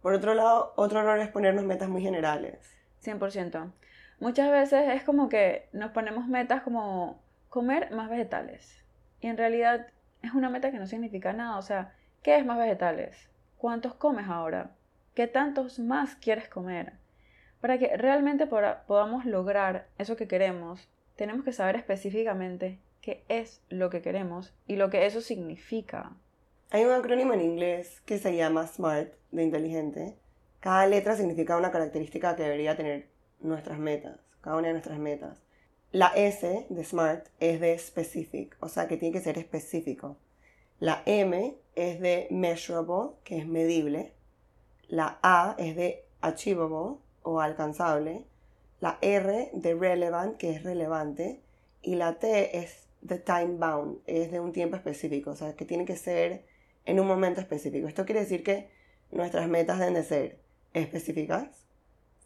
Por 0.00 0.14
otro 0.14 0.34
lado, 0.34 0.72
otro 0.76 1.00
error 1.00 1.20
es 1.20 1.28
ponernos 1.28 1.64
metas 1.64 1.88
muy 1.88 2.02
generales. 2.02 2.76
100%. 3.04 3.72
Muchas 4.18 4.50
veces 4.50 4.88
es 4.90 5.04
como 5.04 5.28
que 5.28 5.68
nos 5.72 5.90
ponemos 5.92 6.26
metas 6.26 6.62
como 6.62 7.22
comer 7.48 7.90
más 7.92 8.08
vegetales. 8.08 8.84
Y 9.20 9.28
en 9.28 9.36
realidad 9.36 9.86
es 10.22 10.32
una 10.34 10.50
meta 10.50 10.70
que 10.70 10.78
no 10.78 10.86
significa 10.86 11.32
nada. 11.32 11.58
O 11.58 11.62
sea, 11.62 11.94
¿qué 12.22 12.36
es 12.36 12.46
más 12.46 12.58
vegetales? 12.58 13.28
¿Cuántos 13.56 13.94
comes 13.94 14.28
ahora? 14.28 14.70
¿Qué 15.14 15.26
tantos 15.26 15.78
más 15.78 16.16
quieres 16.16 16.48
comer? 16.48 16.94
Para 17.60 17.78
que 17.78 17.96
realmente 17.96 18.46
podamos 18.46 19.24
lograr 19.24 19.86
eso 19.98 20.16
que 20.16 20.26
queremos, 20.26 20.88
tenemos 21.16 21.44
que 21.44 21.52
saber 21.52 21.76
específicamente 21.76 22.80
qué 23.00 23.24
es 23.28 23.62
lo 23.68 23.90
que 23.90 24.02
queremos 24.02 24.54
y 24.66 24.76
lo 24.76 24.90
que 24.90 25.06
eso 25.06 25.20
significa. 25.20 26.12
Hay 26.70 26.84
un 26.84 26.92
acrónimo 26.92 27.34
en 27.34 27.42
inglés 27.42 28.00
que 28.06 28.18
se 28.18 28.34
llama 28.34 28.66
SMART, 28.66 29.12
de 29.30 29.42
inteligente, 29.42 30.16
cada 30.62 30.86
letra 30.86 31.16
significa 31.16 31.56
una 31.56 31.72
característica 31.72 32.36
que 32.36 32.44
debería 32.44 32.76
tener 32.76 33.08
nuestras 33.40 33.80
metas, 33.80 34.20
cada 34.40 34.56
una 34.56 34.68
de 34.68 34.74
nuestras 34.74 34.96
metas. 34.96 35.42
La 35.92 36.06
S 36.16 36.66
de 36.70 36.84
SMART 36.84 37.28
es 37.38 37.60
de 37.60 37.78
specific, 37.78 38.56
o 38.60 38.70
sea 38.70 38.88
que 38.88 38.96
tiene 38.96 39.12
que 39.12 39.22
ser 39.22 39.36
específico. 39.36 40.16
La 40.80 41.02
M 41.04 41.54
es 41.74 42.00
de 42.00 42.28
measurable, 42.30 43.10
que 43.24 43.36
es 43.36 43.46
medible. 43.46 44.14
La 44.88 45.18
A 45.22 45.54
es 45.58 45.76
de 45.76 46.06
achievable 46.22 46.96
o 47.22 47.40
alcanzable. 47.40 48.24
La 48.80 48.96
R 49.02 49.50
de 49.52 49.74
relevant, 49.74 50.38
que 50.38 50.52
es 50.52 50.62
relevante. 50.62 51.42
Y 51.82 51.96
la 51.96 52.18
T 52.18 52.56
es 52.56 52.88
de 53.02 53.18
time 53.18 53.58
bound, 53.58 53.98
es 54.06 54.32
de 54.32 54.40
un 54.40 54.52
tiempo 54.52 54.76
específico, 54.76 55.32
o 55.32 55.36
sea 55.36 55.56
que 55.56 55.66
tiene 55.66 55.84
que 55.84 55.96
ser 55.96 56.46
en 56.86 57.00
un 57.00 57.06
momento 57.06 57.42
específico. 57.42 57.86
Esto 57.86 58.06
quiere 58.06 58.20
decir 58.20 58.42
que 58.42 58.70
nuestras 59.10 59.46
metas 59.46 59.78
deben 59.78 59.94
de 59.94 60.04
ser 60.04 60.38
específicas, 60.72 61.66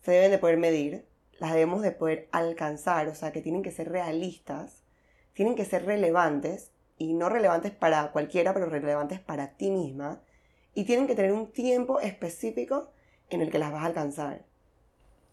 se 0.02 0.12
deben 0.12 0.30
de 0.30 0.38
poder 0.38 0.56
medir, 0.56 1.04
las 1.38 1.52
debemos 1.52 1.82
de 1.82 1.92
poder 1.92 2.28
alcanzar, 2.32 3.08
o 3.08 3.14
sea 3.14 3.32
que 3.32 3.42
tienen 3.42 3.62
que 3.62 3.70
ser 3.70 3.90
realistas, 3.90 4.84
tienen 5.34 5.54
que 5.54 5.64
ser 5.64 5.84
relevantes, 5.84 6.72
y 6.98 7.12
no 7.12 7.28
relevantes 7.28 7.72
para 7.72 8.10
cualquiera, 8.12 8.54
pero 8.54 8.66
relevantes 8.66 9.20
para 9.20 9.52
ti 9.52 9.70
misma, 9.70 10.20
y 10.74 10.84
tienen 10.84 11.06
que 11.06 11.14
tener 11.14 11.32
un 11.32 11.52
tiempo 11.52 12.00
específico 12.00 12.90
en 13.28 13.42
el 13.42 13.50
que 13.50 13.58
las 13.58 13.72
vas 13.72 13.82
a 13.82 13.86
alcanzar. 13.86 14.44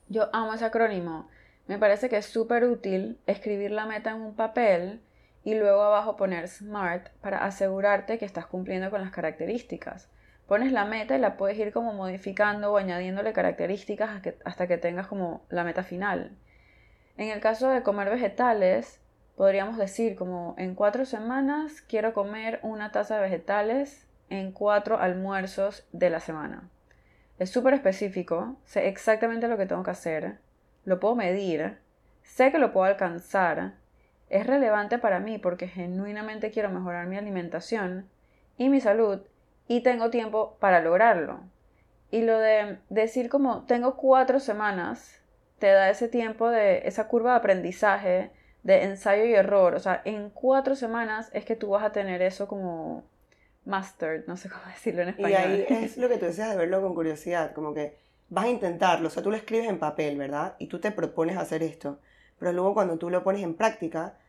Yo 0.10 0.30
amo 0.34 0.54
ese 0.54 0.66
acrónimo. 0.66 1.30
Me 1.68 1.78
parece 1.78 2.10
que 2.10 2.18
es 2.18 2.26
súper 2.26 2.66
útil 2.66 3.20
escribir 3.26 3.72
la 3.72 3.86
meta 3.86 4.12
en 4.12 4.22
un 4.22 4.36
papel 4.36 5.02
y 5.46 5.56
luego 5.56 5.82
abajo 5.82 6.18
poner 6.18 6.48
SMART 6.48 7.10
para 7.22 7.46
asegurarte 7.46 8.18
que 8.18 8.26
estás 8.26 8.46
cumpliendo 8.46 8.90
con 8.90 9.02
las 9.02 9.12
características 9.12 10.10
pones 10.48 10.72
la 10.72 10.86
meta 10.86 11.16
y 11.16 11.20
la 11.20 11.38
puedes 11.38 11.58
ir 11.58 11.72
como 11.72 11.94
modificando 11.94 12.72
o 12.72 12.78
añadiéndole 12.78 13.34
características 13.34 14.22
hasta 14.44 14.68
que 14.68 14.78
tengas 14.78 15.08
como 15.08 15.42
la 15.50 15.64
meta 15.64 15.84
final. 15.84 16.32
En 17.18 17.30
el 17.30 17.40
caso 17.40 17.70
de 17.70 17.84
comer 17.84 18.10
vegetales, 18.10 19.00
podríamos 19.36 19.78
decir 19.78 20.16
como 20.16 20.56
en 20.58 20.76
cuatro 20.76 21.06
semanas 21.06 21.82
quiero 21.82 22.14
comer 22.14 22.60
una 22.64 22.92
taza 22.92 23.16
de 23.16 23.22
vegetales 23.22 24.08
en 24.30 24.52
cuatro 24.52 25.00
almuerzos 25.00 25.88
de 25.92 26.10
la 26.10 26.20
semana. 26.20 26.70
Es 27.40 27.50
súper 27.50 27.74
específico, 27.74 28.58
sé 28.66 28.88
exactamente 28.88 29.48
lo 29.48 29.58
que 29.58 29.66
tengo 29.66 29.84
que 29.84 29.92
hacer, 29.92 30.38
lo 30.86 31.00
puedo 31.00 31.16
medir, 31.16 31.78
sé 32.22 32.52
que 32.52 32.60
lo 32.60 32.72
puedo 32.72 32.86
alcanzar, 32.86 33.74
es 34.30 34.48
relevante 34.48 34.98
para 34.98 35.20
mí 35.20 35.38
porque 35.38 35.68
genuinamente 35.68 36.52
quiero 36.52 36.70
mejorar 36.70 37.08
mi 37.08 37.18
alimentación 37.18 38.10
y 38.58 38.70
mi 38.70 38.82
salud 38.82 39.22
y 39.74 39.82
tengo 39.82 40.12
tiempo 40.12 40.56
para 40.60 40.82
lograrlo. 40.82 41.40
Y 42.12 42.22
lo 42.22 42.38
de 42.38 42.78
decir 42.90 43.28
como 43.28 43.66
tengo 43.66 43.98
cuatro 43.98 44.40
semanas, 44.40 45.20
te 45.58 45.66
da 45.66 45.90
ese 45.90 46.08
tiempo 46.08 46.48
de 46.50 46.88
esa 46.88 47.08
curva 47.08 47.32
de 47.32 47.38
aprendizaje, 47.38 48.30
de 48.62 48.84
ensayo 48.84 49.26
y 49.26 49.34
error. 49.34 49.74
O 49.74 49.80
sea, 49.80 50.04
en 50.06 50.30
cuatro 50.30 50.76
semanas 50.76 51.32
es 51.34 51.44
que 51.44 51.56
tú 51.56 51.70
vas 51.70 51.84
a 51.84 51.92
tener 51.92 52.22
eso 52.22 52.48
como 52.48 53.04
mastered, 53.66 54.26
no 54.28 54.38
sé 54.38 54.48
cómo 54.48 54.62
decirlo 54.68 55.02
en 55.02 55.10
español. 55.10 55.32
Y 55.32 55.36
ahí 55.36 55.66
es 55.86 55.98
lo 55.98 56.08
que 56.08 56.20
tú 56.20 56.26
decías 56.26 56.52
de 56.52 56.56
verlo 56.56 56.80
con 56.84 56.94
curiosidad, 56.94 57.54
como 57.54 57.74
que 57.74 57.98
vas 58.30 58.46
a 58.46 58.50
intentarlo, 58.50 59.08
o 59.08 59.12
sea, 59.12 59.24
tú 59.24 59.32
lo 59.32 59.38
escribes 59.38 59.68
en 59.68 59.80
papel, 59.80 60.20
¿verdad? 60.20 60.56
Y 60.60 60.68
tú 60.68 60.80
te 60.80 60.92
propones 60.92 61.36
hacer 61.38 61.64
esto, 61.64 62.00
pero 62.38 62.52
luego 62.52 62.76
cuando 62.76 63.00
tú 63.00 63.10
lo 63.10 63.24
pones 63.24 63.42
en 63.42 63.56
práctica, 63.56 64.20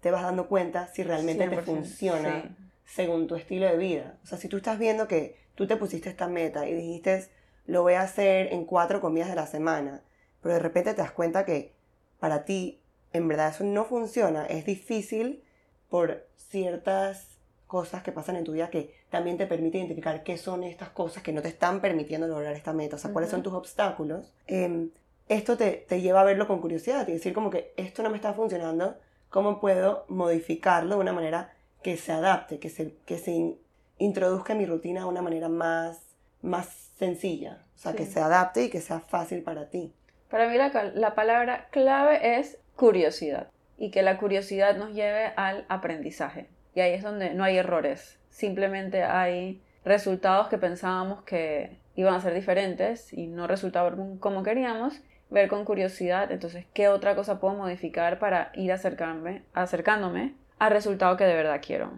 te 0.00 0.10
vas 0.10 0.22
dando 0.22 0.48
cuenta 0.48 0.88
si 0.88 1.04
realmente 1.04 1.46
te 1.46 1.62
funciona 1.62 2.56
según 2.84 3.26
tu 3.26 3.36
estilo 3.36 3.66
de 3.66 3.76
vida. 3.76 4.18
O 4.22 4.26
sea, 4.26 4.38
si 4.38 4.48
tú 4.48 4.58
estás 4.58 4.78
viendo 4.78 5.08
que 5.08 5.36
tú 5.54 5.66
te 5.66 5.76
pusiste 5.76 6.08
esta 6.08 6.28
meta 6.28 6.68
y 6.68 6.74
dijiste, 6.74 7.28
lo 7.66 7.82
voy 7.82 7.94
a 7.94 8.02
hacer 8.02 8.52
en 8.52 8.64
cuatro 8.64 9.00
comidas 9.00 9.28
de 9.28 9.36
la 9.36 9.46
semana, 9.46 10.02
pero 10.40 10.54
de 10.54 10.60
repente 10.60 10.94
te 10.94 11.02
das 11.02 11.12
cuenta 11.12 11.44
que 11.44 11.72
para 12.18 12.44
ti 12.44 12.80
en 13.12 13.28
verdad 13.28 13.48
eso 13.48 13.64
no 13.64 13.84
funciona, 13.84 14.46
es 14.46 14.64
difícil 14.64 15.42
por 15.88 16.26
ciertas 16.36 17.28
cosas 17.66 18.02
que 18.02 18.12
pasan 18.12 18.36
en 18.36 18.44
tu 18.44 18.52
vida 18.52 18.70
que 18.70 18.94
también 19.10 19.38
te 19.38 19.46
permite 19.46 19.78
identificar 19.78 20.22
qué 20.22 20.36
son 20.36 20.62
estas 20.62 20.90
cosas 20.90 21.22
que 21.22 21.32
no 21.32 21.42
te 21.42 21.48
están 21.48 21.80
permitiendo 21.80 22.26
lograr 22.26 22.54
esta 22.54 22.72
meta, 22.72 22.96
o 22.96 22.98
sea, 22.98 23.12
cuáles 23.12 23.30
son 23.30 23.42
tus 23.42 23.54
obstáculos. 23.54 24.32
Em, 24.46 24.90
esto 25.28 25.56
te, 25.56 25.86
te 25.88 26.00
lleva 26.00 26.20
a 26.20 26.24
verlo 26.24 26.46
con 26.46 26.60
curiosidad 26.60 27.08
y 27.08 27.12
decir 27.12 27.32
como 27.32 27.50
que 27.50 27.72
esto 27.76 28.02
no 28.02 28.10
me 28.10 28.16
está 28.16 28.34
funcionando, 28.34 28.96
¿cómo 29.30 29.60
puedo 29.60 30.04
modificarlo 30.08 30.96
de 30.96 31.00
una 31.00 31.12
manera 31.12 31.54
que 31.82 31.96
se 31.96 32.12
adapte, 32.12 32.58
que 32.58 32.70
se, 32.70 32.94
que 33.06 33.18
se 33.18 33.56
introduzca 33.98 34.52
en 34.52 34.58
mi 34.58 34.66
rutina 34.66 35.00
de 35.00 35.06
una 35.06 35.22
manera 35.22 35.48
más, 35.48 36.00
más 36.40 36.68
sencilla, 36.98 37.58
o 37.76 37.78
sea, 37.78 37.94
que 37.94 38.06
se 38.06 38.20
adapte 38.20 38.64
y 38.64 38.70
que 38.70 38.80
sea 38.80 39.00
fácil 39.00 39.42
para 39.42 39.68
ti. 39.68 39.92
Para 40.30 40.48
mí 40.48 40.56
la, 40.56 40.70
la 40.94 41.14
palabra 41.14 41.68
clave 41.70 42.38
es 42.38 42.58
curiosidad 42.76 43.48
y 43.76 43.90
que 43.90 44.02
la 44.02 44.18
curiosidad 44.18 44.76
nos 44.76 44.94
lleve 44.94 45.32
al 45.36 45.66
aprendizaje. 45.68 46.48
Y 46.74 46.80
ahí 46.80 46.92
es 46.92 47.02
donde 47.02 47.34
no 47.34 47.44
hay 47.44 47.58
errores, 47.58 48.18
simplemente 48.30 49.02
hay 49.02 49.60
resultados 49.84 50.48
que 50.48 50.58
pensábamos 50.58 51.22
que 51.24 51.76
iban 51.96 52.14
a 52.14 52.20
ser 52.20 52.32
diferentes 52.32 53.12
y 53.12 53.26
no 53.26 53.46
resultaban 53.46 54.16
como 54.18 54.42
queríamos, 54.42 55.02
ver 55.28 55.48
con 55.48 55.64
curiosidad, 55.64 56.30
entonces, 56.30 56.66
¿qué 56.74 56.88
otra 56.88 57.14
cosa 57.14 57.40
puedo 57.40 57.54
modificar 57.54 58.18
para 58.18 58.52
ir 58.54 58.70
acercarme, 58.70 59.42
acercándome 59.54 60.34
al 60.62 60.70
resultado 60.70 61.16
que 61.16 61.24
de 61.24 61.34
verdad 61.34 61.60
quiero. 61.60 61.90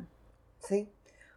Sí. 0.60 0.90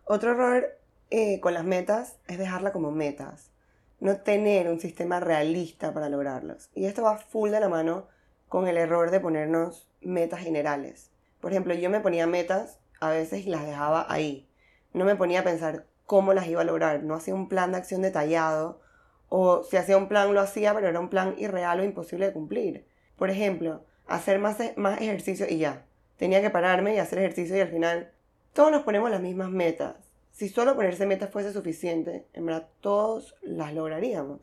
Otro 0.06 0.32
error 0.32 0.80
eh, 1.10 1.42
con 1.42 1.54
las 1.54 1.66
metas 1.66 2.16
es 2.26 2.38
dejarla 2.38 2.72
como 2.72 2.90
metas. 2.92 3.52
No 4.00 4.16
tener 4.16 4.70
un 4.70 4.80
sistema 4.80 5.20
realista 5.20 5.94
para 5.94 6.08
lograrlos. 6.08 6.70
Y 6.74 6.86
esto 6.86 7.04
va 7.04 7.18
full 7.18 7.52
de 7.52 7.60
la 7.60 7.68
mano 7.68 8.08
con 8.48 8.70
el 8.70 8.78
error 8.78 9.12
de 9.12 9.20
ponernos 9.20 9.90
metas 10.00 10.40
generales. 10.40 11.12
Por 11.42 11.52
ejemplo, 11.52 11.74
yo 11.74 11.90
me 11.90 12.00
ponía 12.00 12.28
metas 12.28 12.80
a 13.02 13.10
veces 13.10 13.46
y 13.46 13.50
las 13.50 13.66
dejaba 13.66 14.06
ahí. 14.08 14.48
No 14.94 15.04
me 15.04 15.18
ponía 15.18 15.42
a 15.42 15.44
pensar 15.44 15.86
cómo 16.06 16.34
las 16.34 16.48
iba 16.48 16.62
a 16.62 16.64
lograr. 16.64 17.04
No 17.04 17.16
hacía 17.16 17.36
un 17.36 17.50
plan 17.50 17.74
de 17.74 17.80
acción 17.80 18.02
detallado. 18.02 18.80
O 19.28 19.66
si 19.66 19.76
hacía 19.76 19.98
un 19.98 20.08
plan 20.08 20.34
lo 20.34 20.40
hacía, 20.40 20.74
pero 20.74 20.88
era 20.88 21.02
un 21.02 21.10
plan 21.10 21.36
irreal 21.38 21.82
o 21.82 21.84
imposible 21.84 22.28
de 22.28 22.32
cumplir. 22.32 22.88
Por 23.18 23.30
ejemplo, 23.30 23.84
hacer 24.08 24.40
más, 24.40 24.58
más 24.78 25.02
ejercicio 25.02 25.46
y 25.50 25.58
ya. 25.58 25.87
Tenía 26.18 26.42
que 26.42 26.50
pararme 26.50 26.96
y 26.96 27.00
hacer 27.00 27.20
ejercicio 27.20 27.56
y 27.56 27.62
al 27.62 27.70
final 27.70 28.12
todos 28.54 28.72
nos 28.72 28.84
ponemos 28.84 29.12
las 29.12 29.22
mismas 29.22 29.50
metas. 29.50 29.96
Si 30.32 30.50
solo 30.50 30.76
ponerse 30.76 31.06
metas 31.06 31.30
fuese 31.30 31.54
suficiente, 31.54 32.26
en 32.34 32.46
verdad 32.46 32.68
todos 32.82 33.36
las 33.42 33.74
lograríamos. 33.74 34.40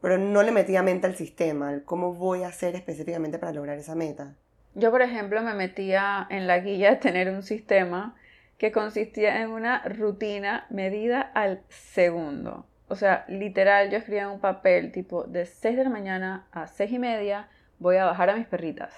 Pero 0.00 0.18
no 0.18 0.42
le 0.42 0.52
metía 0.52 0.82
mente 0.82 1.06
al 1.06 1.16
sistema, 1.16 1.80
cómo 1.84 2.12
voy 2.12 2.42
a 2.42 2.48
hacer 2.48 2.74
específicamente 2.74 3.38
para 3.38 3.52
lograr 3.52 3.78
esa 3.78 3.94
meta. 3.94 4.34
Yo, 4.74 4.90
por 4.90 5.00
ejemplo, 5.00 5.40
me 5.42 5.54
metía 5.54 6.26
en 6.28 6.46
la 6.46 6.58
guía 6.58 6.90
de 6.90 6.96
tener 6.96 7.30
un 7.30 7.42
sistema 7.42 8.14
que 8.58 8.72
consistía 8.72 9.40
en 9.40 9.50
una 9.50 9.82
rutina 9.84 10.66
medida 10.70 11.20
al 11.20 11.62
segundo. 11.68 12.66
O 12.88 12.94
sea, 12.94 13.24
literal, 13.28 13.90
yo 13.90 13.98
escribía 13.98 14.22
en 14.22 14.28
un 14.28 14.40
papel 14.40 14.92
tipo 14.92 15.24
de 15.24 15.46
6 15.46 15.76
de 15.76 15.84
la 15.84 15.90
mañana 15.90 16.46
a 16.52 16.66
6 16.66 16.92
y 16.92 16.98
media 16.98 17.48
voy 17.78 17.96
a 17.96 18.04
bajar 18.04 18.30
a 18.30 18.36
mis 18.36 18.46
perritas. 18.46 18.94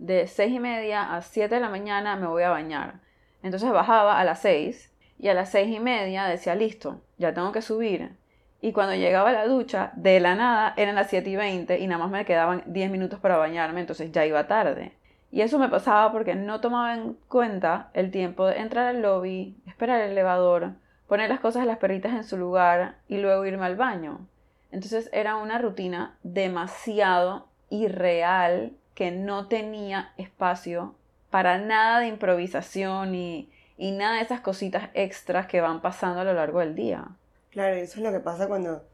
De 0.00 0.26
6 0.26 0.54
y 0.54 0.60
media 0.60 1.14
a 1.14 1.20
7 1.20 1.54
de 1.54 1.60
la 1.60 1.68
mañana 1.68 2.16
me 2.16 2.26
voy 2.26 2.42
a 2.42 2.48
bañar. 2.48 3.00
Entonces 3.42 3.70
bajaba 3.70 4.18
a 4.18 4.24
las 4.24 4.40
6 4.40 4.90
y 5.18 5.28
a 5.28 5.34
las 5.34 5.50
6 5.50 5.76
y 5.76 5.78
media 5.78 6.24
decía, 6.24 6.54
listo, 6.54 7.02
ya 7.18 7.34
tengo 7.34 7.52
que 7.52 7.60
subir. 7.60 8.16
Y 8.62 8.72
cuando 8.72 8.94
llegaba 8.94 9.28
a 9.28 9.34
la 9.34 9.46
ducha, 9.46 9.92
de 9.96 10.18
la 10.18 10.34
nada 10.34 10.72
eran 10.78 10.94
las 10.94 11.10
7 11.10 11.28
y 11.28 11.36
20 11.36 11.78
y 11.80 11.86
nada 11.86 12.02
más 12.02 12.10
me 12.10 12.24
quedaban 12.24 12.62
10 12.64 12.90
minutos 12.90 13.20
para 13.20 13.36
bañarme, 13.36 13.80
entonces 13.80 14.10
ya 14.10 14.24
iba 14.24 14.46
tarde. 14.46 14.96
Y 15.30 15.42
eso 15.42 15.58
me 15.58 15.68
pasaba 15.68 16.10
porque 16.12 16.34
no 16.34 16.62
tomaba 16.62 16.94
en 16.94 17.18
cuenta 17.28 17.90
el 17.92 18.10
tiempo 18.10 18.46
de 18.46 18.56
entrar 18.56 18.86
al 18.86 19.02
lobby, 19.02 19.54
esperar 19.66 20.00
el 20.00 20.12
elevador, 20.12 20.76
poner 21.08 21.28
las 21.28 21.40
cosas 21.40 21.60
de 21.60 21.68
las 21.68 21.76
perritas 21.76 22.14
en 22.14 22.24
su 22.24 22.38
lugar 22.38 22.96
y 23.06 23.18
luego 23.18 23.44
irme 23.44 23.66
al 23.66 23.76
baño. 23.76 24.26
Entonces 24.72 25.10
era 25.12 25.36
una 25.36 25.58
rutina 25.58 26.16
demasiado 26.22 27.48
irreal 27.68 28.72
que 29.00 29.10
no 29.10 29.48
tenía 29.48 30.12
espacio 30.18 30.94
para 31.30 31.56
nada 31.56 32.00
de 32.00 32.08
improvisación 32.08 33.14
y, 33.14 33.50
y 33.78 33.92
nada 33.92 34.16
de 34.16 34.24
esas 34.24 34.42
cositas 34.42 34.90
extras 34.92 35.46
que 35.46 35.62
van 35.62 35.80
pasando 35.80 36.20
a 36.20 36.24
lo 36.24 36.34
largo 36.34 36.58
del 36.58 36.74
día. 36.74 37.16
Claro, 37.48 37.76
eso 37.76 37.96
es 37.96 38.04
lo 38.04 38.12
que 38.12 38.20
pasa 38.20 38.46
cuando, 38.46 38.84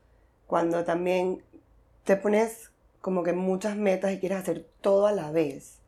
cuando 0.46 0.84
también 0.84 1.42
te 2.04 2.14
pones 2.14 2.70
como 3.00 3.25
que 3.25 3.32
muchas 3.32 3.75
metas 3.75 4.12
y 4.12 4.20
quieres 4.20 4.38
hacer 4.38 4.68
todo 4.80 5.08
a 5.08 5.12
la 5.12 5.32
vez 5.32 5.80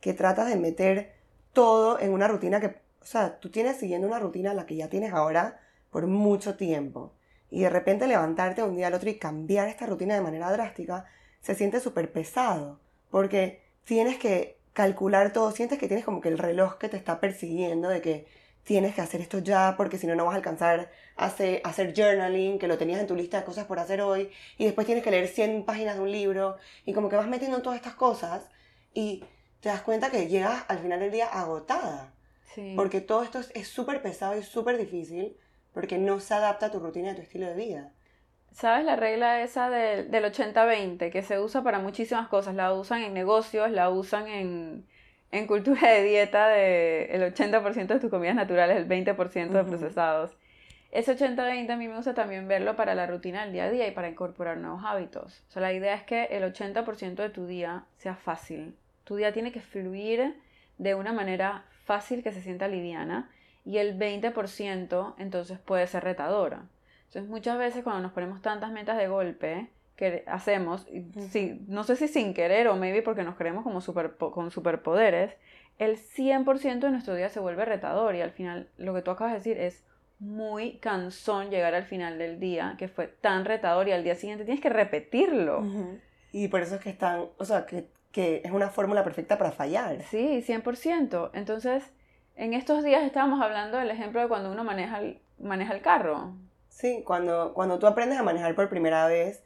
que 0.00 0.14
tratas 0.14 0.48
de 0.48 0.54
meter 0.54 1.16
todo 1.52 1.98
en 1.98 2.12
una 2.12 2.28
rutina 2.28 2.60
que, 2.60 2.66
o 2.68 3.04
sea, 3.04 3.40
tú 3.40 3.50
tienes 3.50 3.78
siguiendo 3.78 4.06
una 4.06 4.20
rutina 4.20 4.54
la 4.54 4.66
que 4.66 4.76
ya 4.76 4.88
tienes 4.88 5.12
ahora 5.12 5.60
por 5.90 6.06
mucho 6.06 6.54
tiempo. 6.54 7.12
Y 7.50 7.62
de 7.62 7.70
repente 7.70 8.06
levantarte 8.06 8.62
un 8.62 8.76
día 8.76 8.86
al 8.86 8.94
otro 8.94 9.10
y 9.10 9.18
cambiar 9.18 9.66
esta 9.66 9.86
rutina 9.86 10.14
de 10.14 10.20
manera 10.20 10.52
drástica 10.52 11.06
se 11.40 11.56
siente 11.56 11.80
súper 11.80 12.12
pesado. 12.12 12.78
Porque 13.10 13.63
tienes 13.84 14.18
que 14.18 14.58
calcular 14.72 15.32
todo, 15.32 15.50
sientes 15.52 15.78
que 15.78 15.86
tienes 15.86 16.04
como 16.04 16.20
que 16.20 16.28
el 16.28 16.38
reloj 16.38 16.78
que 16.78 16.88
te 16.88 16.96
está 16.96 17.20
persiguiendo 17.20 17.88
de 17.88 18.00
que 18.00 18.26
tienes 18.64 18.94
que 18.94 19.02
hacer 19.02 19.20
esto 19.20 19.38
ya 19.38 19.74
porque 19.76 19.98
si 19.98 20.06
no 20.06 20.14
no 20.14 20.24
vas 20.24 20.34
a 20.34 20.36
alcanzar 20.36 20.90
a 21.16 21.26
hacer, 21.26 21.60
a 21.64 21.68
hacer, 21.68 21.94
journaling, 21.94 22.58
que 22.58 22.66
lo 22.66 22.78
tenías 22.78 23.00
en 23.00 23.06
tu 23.06 23.14
lista 23.14 23.38
de 23.38 23.44
cosas 23.44 23.66
por 23.66 23.78
hacer 23.78 24.00
hoy, 24.00 24.30
y 24.58 24.64
después 24.64 24.86
tienes 24.86 25.04
que 25.04 25.10
leer 25.10 25.28
100 25.28 25.64
páginas 25.64 25.96
de 25.96 26.02
un 26.02 26.10
libro, 26.10 26.56
y 26.84 26.92
como 26.92 27.08
que 27.08 27.16
vas 27.16 27.28
metiendo 27.28 27.62
todas 27.62 27.76
estas 27.76 27.94
cosas, 27.94 28.50
y 28.94 29.22
te 29.60 29.68
das 29.68 29.82
cuenta 29.82 30.10
que 30.10 30.28
llegas 30.28 30.64
al 30.68 30.78
final 30.78 31.00
del 31.00 31.10
día 31.10 31.26
agotada. 31.26 32.12
Porque 32.76 33.00
todo 33.00 33.24
esto 33.24 33.40
es 33.54 33.66
súper 33.66 34.00
pesado 34.00 34.38
y 34.38 34.44
súper 34.44 34.78
difícil 34.78 35.36
porque 35.72 35.98
no 35.98 36.20
se 36.20 36.34
adapta 36.34 36.66
a 36.66 36.70
tu 36.70 36.78
rutina 36.78 37.08
y 37.08 37.10
a 37.10 37.16
tu 37.16 37.22
estilo 37.22 37.46
de 37.46 37.54
vida. 37.54 37.92
¿Sabes 38.54 38.84
la 38.84 38.94
regla 38.94 39.42
esa 39.42 39.68
del, 39.68 40.12
del 40.12 40.24
80-20 40.26 41.10
que 41.10 41.22
se 41.22 41.40
usa 41.40 41.64
para 41.64 41.80
muchísimas 41.80 42.28
cosas? 42.28 42.54
La 42.54 42.72
usan 42.72 43.02
en 43.02 43.12
negocios, 43.12 43.68
la 43.72 43.90
usan 43.90 44.28
en, 44.28 44.86
en 45.32 45.48
cultura 45.48 45.90
de 45.90 46.04
dieta 46.04 46.46
de 46.46 47.06
el 47.06 47.22
80% 47.34 47.86
de 47.88 47.98
tus 47.98 48.10
comidas 48.10 48.36
naturales, 48.36 48.76
el 48.76 48.88
20% 48.88 49.48
de 49.50 49.64
procesados. 49.64 50.36
Ese 50.92 51.18
80-20 51.18 51.68
a 51.68 51.76
mí 51.76 51.88
me 51.88 51.96
gusta 51.96 52.14
también 52.14 52.46
verlo 52.46 52.76
para 52.76 52.94
la 52.94 53.08
rutina 53.08 53.42
del 53.42 53.52
día 53.52 53.64
a 53.64 53.70
día 53.70 53.88
y 53.88 53.90
para 53.90 54.08
incorporar 54.08 54.58
nuevos 54.58 54.84
hábitos. 54.84 55.42
O 55.48 55.50
sea, 55.50 55.60
la 55.60 55.72
idea 55.72 55.96
es 55.96 56.04
que 56.04 56.26
el 56.26 56.44
80% 56.44 57.16
de 57.16 57.30
tu 57.30 57.46
día 57.46 57.86
sea 57.96 58.14
fácil, 58.14 58.76
tu 59.02 59.16
día 59.16 59.32
tiene 59.32 59.50
que 59.50 59.62
fluir 59.62 60.40
de 60.78 60.94
una 60.94 61.12
manera 61.12 61.64
fácil 61.86 62.22
que 62.22 62.30
se 62.30 62.40
sienta 62.40 62.68
liviana 62.68 63.32
y 63.64 63.78
el 63.78 63.98
20% 63.98 65.14
entonces 65.18 65.58
puede 65.58 65.88
ser 65.88 66.04
retadora. 66.04 66.68
Entonces 67.06 67.30
muchas 67.30 67.58
veces 67.58 67.84
cuando 67.84 68.02
nos 68.02 68.12
ponemos 68.12 68.42
tantas 68.42 68.72
metas 68.72 68.96
de 68.96 69.08
golpe 69.08 69.68
que 69.96 70.24
hacemos, 70.26 70.86
no 71.68 71.84
sé 71.84 71.96
si 71.96 72.08
sin 72.08 72.34
querer 72.34 72.66
o 72.68 72.76
maybe 72.76 73.02
porque 73.02 73.22
nos 73.22 73.36
creemos 73.36 73.62
como 73.62 73.80
super, 73.80 74.16
con 74.16 74.50
superpoderes, 74.50 75.36
el 75.78 75.96
100% 75.96 76.80
de 76.80 76.90
nuestro 76.90 77.14
día 77.14 77.28
se 77.28 77.40
vuelve 77.40 77.64
retador 77.64 78.14
y 78.14 78.20
al 78.20 78.30
final 78.30 78.68
lo 78.76 78.94
que 78.94 79.02
tú 79.02 79.10
acabas 79.10 79.32
de 79.32 79.38
decir 79.38 79.58
es 79.58 79.84
muy 80.18 80.78
cansón 80.78 81.50
llegar 81.50 81.74
al 81.74 81.84
final 81.84 82.18
del 82.18 82.40
día 82.40 82.74
que 82.78 82.88
fue 82.88 83.06
tan 83.08 83.44
retador 83.44 83.88
y 83.88 83.92
al 83.92 84.04
día 84.04 84.14
siguiente 84.14 84.44
tienes 84.44 84.62
que 84.62 84.70
repetirlo. 84.70 85.64
Y 86.32 86.48
por 86.48 86.60
eso 86.60 86.76
es 86.76 86.80
que 86.80 86.90
están, 86.90 87.26
o 87.38 87.44
sea, 87.44 87.66
que 87.66 87.86
que 88.14 88.42
es 88.44 88.52
una 88.52 88.68
fórmula 88.68 89.02
perfecta 89.02 89.36
para 89.36 89.50
fallar. 89.50 90.00
Sí, 90.04 90.40
100%. 90.46 91.30
Entonces, 91.34 91.82
en 92.36 92.54
estos 92.54 92.84
días 92.84 93.02
estábamos 93.02 93.42
hablando 93.42 93.76
del 93.76 93.90
ejemplo 93.90 94.20
de 94.20 94.28
cuando 94.28 94.52
uno 94.52 94.62
maneja 94.62 95.00
el, 95.00 95.18
maneja 95.40 95.74
el 95.74 95.82
carro. 95.82 96.32
Sí, 96.74 97.02
cuando, 97.04 97.54
cuando 97.54 97.78
tú 97.78 97.86
aprendes 97.86 98.18
a 98.18 98.24
manejar 98.24 98.56
por 98.56 98.68
primera 98.68 99.06
vez, 99.06 99.44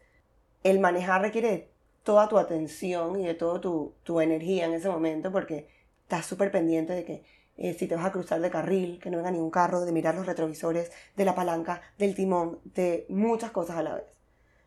el 0.64 0.81
manejar 0.81 1.21
requiere 1.21 1.69
toda 2.03 2.27
tu 2.27 2.38
atención 2.38 3.21
y 3.21 3.27
de 3.27 3.35
toda 3.35 3.61
tu, 3.61 3.93
tu 4.03 4.23
energía 4.23 4.64
en 4.64 4.73
ese 4.73 4.88
momento 4.88 5.31
porque 5.31 5.69
estás 6.05 6.25
súper 6.25 6.51
pendiente 6.51 6.95
de 6.95 7.05
que 7.05 7.23
eh, 7.59 7.75
si 7.75 7.87
te 7.87 7.97
vas 7.97 8.07
a 8.07 8.12
cruzar 8.12 8.41
de 8.41 8.51
carril, 8.51 8.99
que 8.99 9.11
no 9.11 9.19
venga 9.19 9.31
ningún 9.31 9.51
carro, 9.51 9.83
de 9.83 9.93
mirar 9.93 10.14
los 10.14 10.25
retrovisores, 10.25 10.91
de 11.17 11.25
la 11.27 11.35
palanca, 11.35 11.83
del 11.99 12.14
timón, 12.14 12.61
de 12.64 13.05
muchas 13.11 13.51
cosas 13.51 13.77
a 13.77 13.83
la 13.83 13.97
vez. 13.97 14.07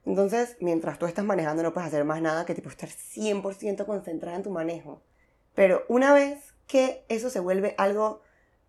Entonces, 0.06 0.56
mientras 0.60 1.00
tú 1.00 1.08
estás 1.08 1.26
manejando 1.26 1.64
no 1.64 1.74
puedes 1.74 1.88
hacer 1.88 2.06
más 2.06 2.22
nada 2.22 2.46
que 2.46 2.54
tipo 2.54 2.70
estar 2.70 2.90
100% 2.90 3.88
concentrada 3.88 4.38
en 4.38 4.44
tu 4.44 4.52
manejo. 4.52 5.02
Pero 5.56 5.84
una 5.88 6.14
vez 6.14 6.54
que 6.68 7.06
eso 7.10 7.32
se 7.32 7.40
vuelve 7.40 7.74
algo 7.80 8.22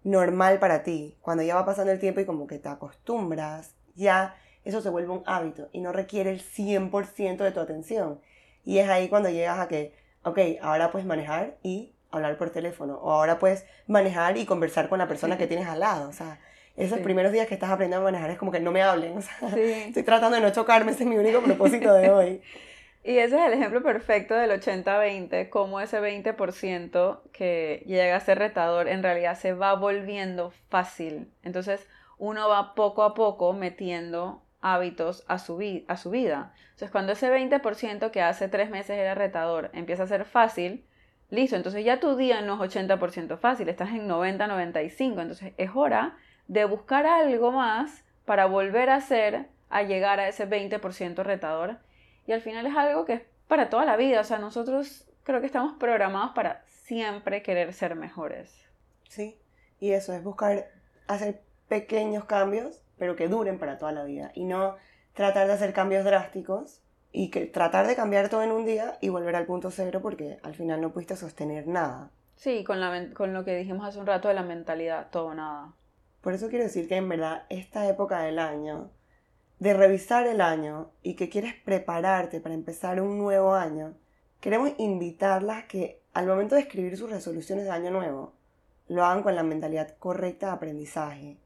normal 0.03 0.59
para 0.61 0.83
ti, 0.83 1.19
cuando 1.21 1.43
ya 1.43 1.57
va 1.57 1.67
pasando 1.67 1.93
el 1.93 2.01
tiempo 2.01 2.21
y 2.21 2.25
como 2.25 2.47
que 2.47 2.59
te 2.59 2.71
acostumbras, 2.71 3.75
ya 3.95 4.37
eso 4.65 4.81
se 4.81 4.91
vuelve 4.91 5.11
un 5.11 5.23
hábito 5.27 5.69
y 5.73 5.81
no 5.81 5.93
requiere 5.93 6.31
el 6.31 6.41
100% 6.41 7.39
de 7.39 7.53
tu 7.53 7.61
atención. 7.61 8.21
Y 8.65 8.79
es 8.79 8.89
ahí 8.89 9.09
cuando 9.09 9.29
llegas 9.29 9.59
a 9.59 9.69
que, 9.69 9.93
ok, 10.23 10.39
ahora 10.61 10.91
puedes 10.93 11.07
manejar 11.07 11.57
y 11.63 11.93
hablar 12.11 12.37
por 12.37 12.51
teléfono, 12.51 12.95
o 12.97 13.11
ahora 13.11 13.39
puedes 13.39 13.65
manejar 13.87 14.37
y 14.37 14.45
conversar 14.45 14.89
con 14.89 14.99
la 14.99 15.09
persona 15.09 15.39
que 15.39 15.47
tienes 15.47 15.67
al 15.67 15.81
lado. 15.81 16.09
O 16.09 16.13
sea, 16.13 16.39
esos 16.77 17.01
primeros 17.01 17.33
días 17.33 17.47
que 17.47 17.55
estás 17.55 17.71
aprendiendo 17.71 18.07
a 18.07 18.11
manejar 18.11 18.31
es 18.31 18.39
como 18.39 18.53
que 18.53 18.61
no 18.61 18.71
me 18.71 18.83
hablen. 18.83 19.19
O 19.19 19.23
sea, 19.23 19.49
Estoy 19.49 20.03
tratando 20.03 20.37
de 20.37 20.43
no 20.43 20.51
chocarme, 20.51 20.93
ese 20.93 21.05
es 21.05 21.09
mi 21.09 21.17
único 21.17 21.41
propósito 21.43 21.93
de 21.95 22.11
hoy. 22.11 22.43
Y 23.05 23.19
ese 23.19 23.37
es 23.37 23.47
el 23.49 23.55
ejemplo 23.55 23.83
perfecto 23.83 24.33
del 24.37 24.53
80-20, 24.53 25.49
cómo 25.49 25.81
ese 25.81 26.01
20% 26.01 27.21
que 27.33 27.83
llega 27.85 28.15
a 28.15 28.21
ser 28.21 28.39
retador 28.39 28.87
en 28.87 29.03
realidad 29.03 29.37
se 29.37 29.55
va 29.55 29.75
volviendo 29.75 30.53
fácil. 30.69 31.29
Entonces 31.43 31.89
uno 32.19 32.49
va 32.49 32.75
poco 32.75 33.03
a 33.03 33.15
poco 33.15 33.53
metiendo 33.53 34.43
hábitos 34.61 35.25
a 35.27 35.39
su, 35.39 35.57
vida. 35.57 36.55
Entonces 36.71 36.91
cuando 36.91 37.13
ese 37.13 37.31
20% 37.31 38.11
que 38.11 38.23
hace 38.23 38.49
tres 38.49 38.71
meses 38.71 38.97
era 38.97 39.15
retador 39.15 39.71
empieza 39.73 40.05
a 40.05 40.07
ser 40.07 40.25
fácil, 40.25 40.85
listo, 41.31 41.57
entonces 41.57 41.85
ya 41.85 41.99
tu 42.01 42.17
día 42.17 42.41
no 42.43 42.63
es 42.63 42.73
80% 42.73 43.39
fácil, 43.39 43.69
estás 43.69 43.91
en 43.91 44.09
90-95, 44.09 45.21
entonces 45.21 45.53
es 45.57 45.71
hora 45.75 46.17
de 46.47 46.65
buscar 46.65 47.07
algo 47.07 47.51
más 47.51 48.05
para 48.25 48.47
volver 48.47 48.91
a 48.91 49.01
ser, 49.01 49.49
a 49.69 49.83
llegar 49.83 50.21
a 50.21 50.29
ese 50.29 50.49
20% 50.49 51.23
retador. 51.25 51.79
Y 52.27 52.33
al 52.33 52.41
final 52.41 52.67
es 52.67 52.77
algo 52.77 53.05
que 53.05 53.15
es 53.15 53.23
para 53.49 53.69
toda 53.69 53.85
la 53.85 53.97
vida. 53.97 54.21
O 54.21 54.25
sea, 54.25 54.39
nosotros 54.39 55.09
creo 55.25 55.41
que 55.41 55.47
estamos 55.47 55.75
programados 55.79 56.33
para 56.33 56.63
siempre 56.67 57.43
querer 57.43 57.73
ser 57.73 57.97
mejores. 57.97 58.67
Sí, 59.09 59.39
y 59.81 59.93
eso 59.93 60.13
es 60.13 60.23
buscar 60.23 60.69
hacer 61.07 61.43
pequeños 61.69 62.25
cambios, 62.25 62.83
pero 62.99 63.17
que 63.17 63.29
duren 63.29 63.59
para 63.59 63.79
toda 63.79 63.93
la 63.93 64.05
vida. 64.05 64.33
Y 64.35 64.45
no 64.45 64.77
tratar 65.15 65.47
de 65.47 65.55
hacer 65.55 65.73
cambios 65.73 66.05
drásticos 66.05 66.83
y 67.13 67.31
que 67.31 67.47
tratar 67.47 67.87
de 67.87 67.97
cambiar 67.97 68.29
todo 68.29 68.43
en 68.43 68.53
un 68.53 68.65
día 68.65 68.99
y 69.01 69.11
volver 69.11 69.37
al 69.37 69.47
punto 69.47 69.71
cero 69.71 70.01
porque 70.03 70.39
al 70.43 70.55
final 70.55 70.81
no 70.81 70.93
pudiste 70.93 71.17
sostener 71.17 71.67
nada. 71.67 72.11
Sí, 72.37 72.65
con, 72.65 72.81
la, 72.81 73.11
con 73.15 73.33
lo 73.35 73.45
que 73.45 73.57
dijimos 73.57 73.87
hace 73.87 73.99
un 73.99 74.07
rato 74.07 74.29
de 74.29 74.35
la 74.35 74.43
mentalidad, 74.43 75.11
todo 75.11 75.35
nada. 75.35 75.75
Por 76.23 76.33
eso 76.33 76.49
quiero 76.49 76.65
decir 76.65 76.89
que 76.89 76.97
en 76.97 77.09
verdad 77.09 77.45
esta 77.51 77.87
época 77.89 78.21
del 78.23 78.39
año, 78.39 78.91
de 79.59 79.75
revisar 79.75 80.27
el 80.27 80.41
año 80.41 80.91
y 81.03 81.15
que 81.15 81.29
quieres 81.29 81.55
prepararte 81.55 82.41
para 82.41 82.55
empezar 82.55 83.01
un 83.01 83.19
nuevo 83.19 83.55
año, 83.55 83.95
queremos 84.41 84.73
invitarlas 84.79 85.65
que 85.65 86.03
al 86.15 86.27
momento 86.27 86.55
de 86.55 86.63
escribir 86.63 86.97
sus 86.97 87.11
resoluciones 87.11 87.65
de 87.65 87.71
año 87.71 87.91
nuevo, 87.91 88.35
lo 88.89 89.05
hagan 89.05 89.23
con 89.23 89.35
la 89.35 89.43
mentalidad 89.43 89.97
correcta 89.99 90.47
de 90.47 90.53
aprendizaje, 90.53 91.39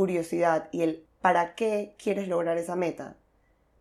curiosidad 0.00 0.70
y 0.72 0.80
el 0.80 1.06
para 1.20 1.54
qué 1.54 1.94
quieres 2.02 2.26
lograr 2.26 2.56
esa 2.56 2.74
meta, 2.74 3.16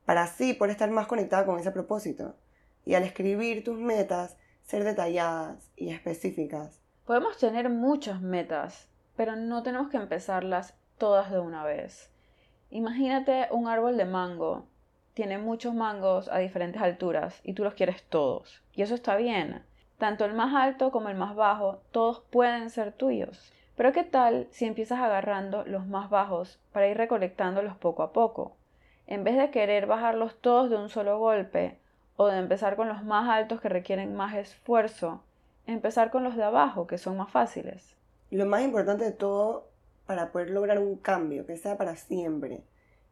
para 0.04 0.24
así 0.24 0.54
poder 0.54 0.72
estar 0.72 0.92
más 0.92 1.08
conectada 1.08 1.46
con 1.46 1.58
ese 1.58 1.72
propósito. 1.72 2.36
Y 2.86 2.96
al 2.96 3.04
escribir 3.04 3.64
tus 3.64 3.78
metas, 3.78 4.36
ser 4.64 4.84
detalladas 4.84 5.72
y 5.78 5.92
específicas. 5.92 6.82
Podemos 7.06 7.38
tener 7.38 7.70
muchas 7.70 8.20
metas, 8.20 8.90
pero 9.16 9.38
no 9.38 9.64
tenemos 9.64 9.90
que 9.90 9.96
empezarlas 9.96 10.76
todas 10.98 11.32
de 11.32 11.40
una 11.40 11.64
vez. 11.64 12.12
Imagínate 12.70 13.48
un 13.52 13.70
árbol 13.70 13.96
de 13.96 14.04
mango. 14.04 14.68
Tiene 15.14 15.38
muchos 15.38 15.74
mangos 15.74 16.28
a 16.28 16.40
diferentes 16.40 16.82
alturas 16.82 17.40
y 17.46 17.54
tú 17.54 17.64
los 17.64 17.76
quieres 17.76 18.04
todos. 18.04 18.62
Y 18.74 18.82
eso 18.82 18.94
está 18.94 19.16
bien. 19.16 19.64
Tanto 19.98 20.26
el 20.26 20.34
más 20.34 20.54
alto 20.54 20.92
como 20.92 21.08
el 21.08 21.16
más 21.16 21.34
bajo, 21.34 21.80
todos 21.92 22.20
pueden 22.30 22.70
ser 22.72 22.92
tuyos. 22.92 23.54
Pero 23.80 23.94
¿qué 23.94 24.04
tal 24.04 24.50
si 24.52 24.66
empiezas 24.66 25.00
agarrando 25.00 25.64
los 25.64 25.88
más 25.88 26.10
bajos 26.10 26.60
para 26.74 26.90
ir 26.90 26.98
recolectándolos 26.98 27.78
poco 27.78 28.04
a 28.04 28.12
poco? 28.12 28.58
En 29.08 29.24
vez 29.24 29.38
de 29.38 29.52
querer 29.52 29.86
bajarlos 29.86 30.36
todos 30.42 30.70
de 30.70 30.76
un 30.76 30.90
solo 30.90 31.18
golpe, 31.18 31.78
o 32.18 32.28
de 32.28 32.40
empezar 32.40 32.76
con 32.76 32.90
los 32.90 33.06
más 33.06 33.30
altos 33.30 33.62
que 33.62 33.70
requieren 33.70 34.18
más 34.18 34.36
esfuerzo, 34.36 35.24
empezar 35.66 36.12
con 36.12 36.26
los 36.26 36.36
de 36.36 36.44
abajo, 36.44 36.88
que 36.88 36.98
son 36.98 37.16
más 37.16 37.32
fáciles. 37.32 37.96
Lo 38.32 38.46
más 38.46 38.64
importante 38.64 39.06
de 39.06 39.14
todo 39.14 39.70
para 40.06 40.34
poder 40.34 40.50
lograr 40.50 40.78
un 40.78 40.98
cambio 40.98 41.46
que 41.46 41.56
sea 41.56 41.78
para 41.78 41.96
siempre 41.96 42.64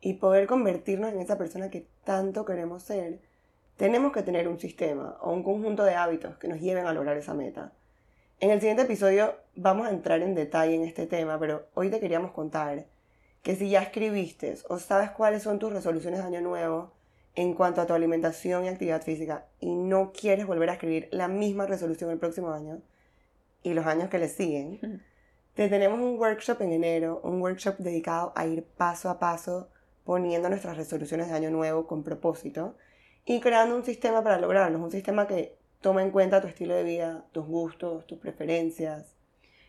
y 0.01 0.15
poder 0.15 0.47
convertirnos 0.47 1.13
en 1.13 1.21
esa 1.21 1.37
persona 1.37 1.69
que 1.69 1.87
tanto 2.03 2.43
queremos 2.43 2.83
ser, 2.83 3.19
tenemos 3.77 4.11
que 4.11 4.21
tener 4.21 4.49
un 4.49 4.59
sistema 4.59 5.15
o 5.21 5.31
un 5.31 5.43
conjunto 5.43 5.85
de 5.85 5.95
hábitos 5.95 6.35
que 6.35 6.49
nos 6.49 6.59
lleven 6.59 6.87
a 6.87 6.91
lograr 6.91 7.15
esa 7.15 7.33
meta. 7.33 7.71
En 8.39 8.51
el 8.51 8.59
siguiente 8.59 8.83
episodio 8.83 9.33
vamos 9.55 9.87
a 9.87 9.89
entrar 9.89 10.21
en 10.21 10.35
detalle 10.35 10.75
en 10.75 10.83
este 10.83 11.07
tema, 11.07 11.39
pero 11.39 11.65
hoy 11.73 11.89
te 11.89 11.99
queríamos 11.99 12.33
contar 12.33 12.85
que 13.41 13.55
si 13.55 13.71
ya 13.71 13.81
escribiste 13.81 14.55
o 14.69 14.77
sabes 14.77 15.09
cuáles 15.09 15.41
son 15.41 15.57
tus 15.57 15.73
resoluciones 15.73 16.19
de 16.19 16.27
año 16.27 16.41
nuevo, 16.41 16.91
en 17.33 17.55
cuanto 17.55 17.81
a 17.81 17.87
tu 17.87 17.95
alimentación 17.95 18.63
y 18.63 18.67
actividad 18.67 19.01
física 19.01 19.47
y 19.59 19.73
no 19.73 20.11
quieres 20.11 20.45
volver 20.45 20.69
a 20.69 20.73
escribir 20.73 21.09
la 21.11 21.27
misma 21.27 21.65
resolución 21.65 22.11
el 22.11 22.19
próximo 22.19 22.51
año 22.51 22.79
y 23.63 23.73
los 23.73 23.87
años 23.87 24.07
que 24.07 24.19
le 24.19 24.29
siguen, 24.29 25.03
te 25.55 25.67
tenemos 25.67 25.99
un 25.99 26.19
workshop 26.19 26.61
en 26.61 26.73
enero, 26.73 27.19
un 27.23 27.41
workshop 27.41 27.77
dedicado 27.79 28.33
a 28.35 28.45
ir 28.45 28.63
paso 28.63 29.09
a 29.09 29.17
paso 29.17 29.69
poniendo 30.03 30.47
nuestras 30.47 30.77
resoluciones 30.77 31.29
de 31.29 31.33
año 31.33 31.49
nuevo 31.49 31.87
con 31.87 32.03
propósito 32.03 32.75
y 33.25 33.39
creando 33.39 33.75
un 33.75 33.83
sistema 33.83 34.23
para 34.23 34.37
lograrlos, 34.37 34.79
un 34.79 34.91
sistema 34.91 35.25
que 35.25 35.56
toma 35.81 36.01
en 36.01 36.11
cuenta 36.11 36.41
tu 36.41 36.47
estilo 36.47 36.75
de 36.75 36.83
vida, 36.83 37.25
tus 37.31 37.45
gustos, 37.45 38.05
tus 38.07 38.19
preferencias. 38.19 39.15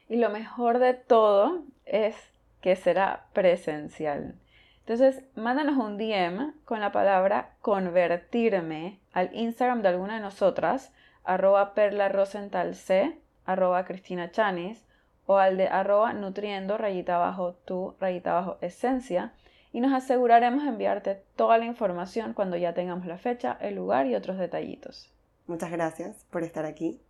Y 0.09 0.17
lo 0.17 0.31
mejor 0.31 0.79
de 0.79 0.95
todo 0.95 1.65
es 1.85 2.17
que 2.61 2.77
será 2.77 3.27
presencial. 3.33 4.35
Entonces, 4.81 5.23
mándanos 5.35 5.77
un 5.77 5.99
DM 5.99 6.55
con 6.65 6.81
la 6.81 6.93
palabra 6.93 7.57
convertirme 7.61 9.01
al 9.13 9.29
Instagram 9.35 9.83
de 9.83 9.89
alguna 9.89 10.15
de 10.15 10.21
nosotras, 10.21 10.93
arroba 11.25 11.75
perlarosentalc, 11.75 13.19
arroba 13.45 13.85
Cristina 13.85 14.31
Chanis, 14.31 14.87
o 15.27 15.37
al 15.37 15.59
de 15.59 15.69
arroba 15.69 16.15
nutriendo 16.15 16.79
rayita 16.79 17.17
abajo 17.17 17.53
tu 17.67 17.95
rayita 18.01 18.31
abajo 18.31 18.57
esencia, 18.63 19.35
y 19.73 19.81
nos 19.81 19.93
aseguraremos 19.93 20.65
enviarte 20.65 21.23
toda 21.37 21.59
la 21.59 21.67
información 21.67 22.33
cuando 22.33 22.57
ya 22.57 22.73
tengamos 22.73 23.05
la 23.05 23.19
fecha, 23.19 23.59
el 23.61 23.75
lugar 23.75 24.07
y 24.07 24.15
otros 24.15 24.39
detallitos. 24.39 25.13
Muchas 25.49 25.73
gracias 25.73 26.27
por 26.31 26.45
estar 26.45 26.67
aquí, 26.67 27.01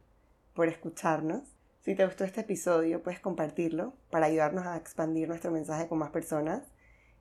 por 0.54 0.68
escucharnos. 0.68 1.42
Si 1.80 1.94
te 1.96 2.04
gustó 2.04 2.24
este 2.24 2.42
episodio, 2.42 3.02
puedes 3.02 3.18
compartirlo 3.18 3.94
para 4.10 4.26
ayudarnos 4.26 4.64
a 4.64 4.76
expandir 4.76 5.28
nuestro 5.28 5.50
mensaje 5.50 5.88
con 5.88 5.98
más 5.98 6.10
personas 6.10 6.62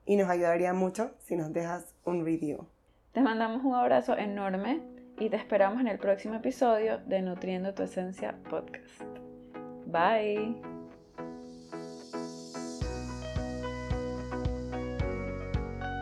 y 0.06 0.16
nos 0.16 0.30
ayudaría 0.30 0.72
mucho 0.72 1.10
si 1.18 1.36
nos 1.36 1.52
dejas 1.52 1.94
un 2.04 2.24
review. 2.24 2.68
Te 3.12 3.20
mandamos 3.20 3.64
un 3.64 3.74
abrazo 3.74 4.16
enorme 4.16 4.80
y 5.18 5.28
te 5.28 5.36
esperamos 5.36 5.80
en 5.80 5.88
el 5.88 5.98
próximo 5.98 6.34
episodio 6.34 6.98
de 6.98 7.20
Nutriendo 7.20 7.74
tu 7.74 7.82
Esencia 7.82 8.38
Podcast. 8.48 9.02
Bye. 9.86 10.77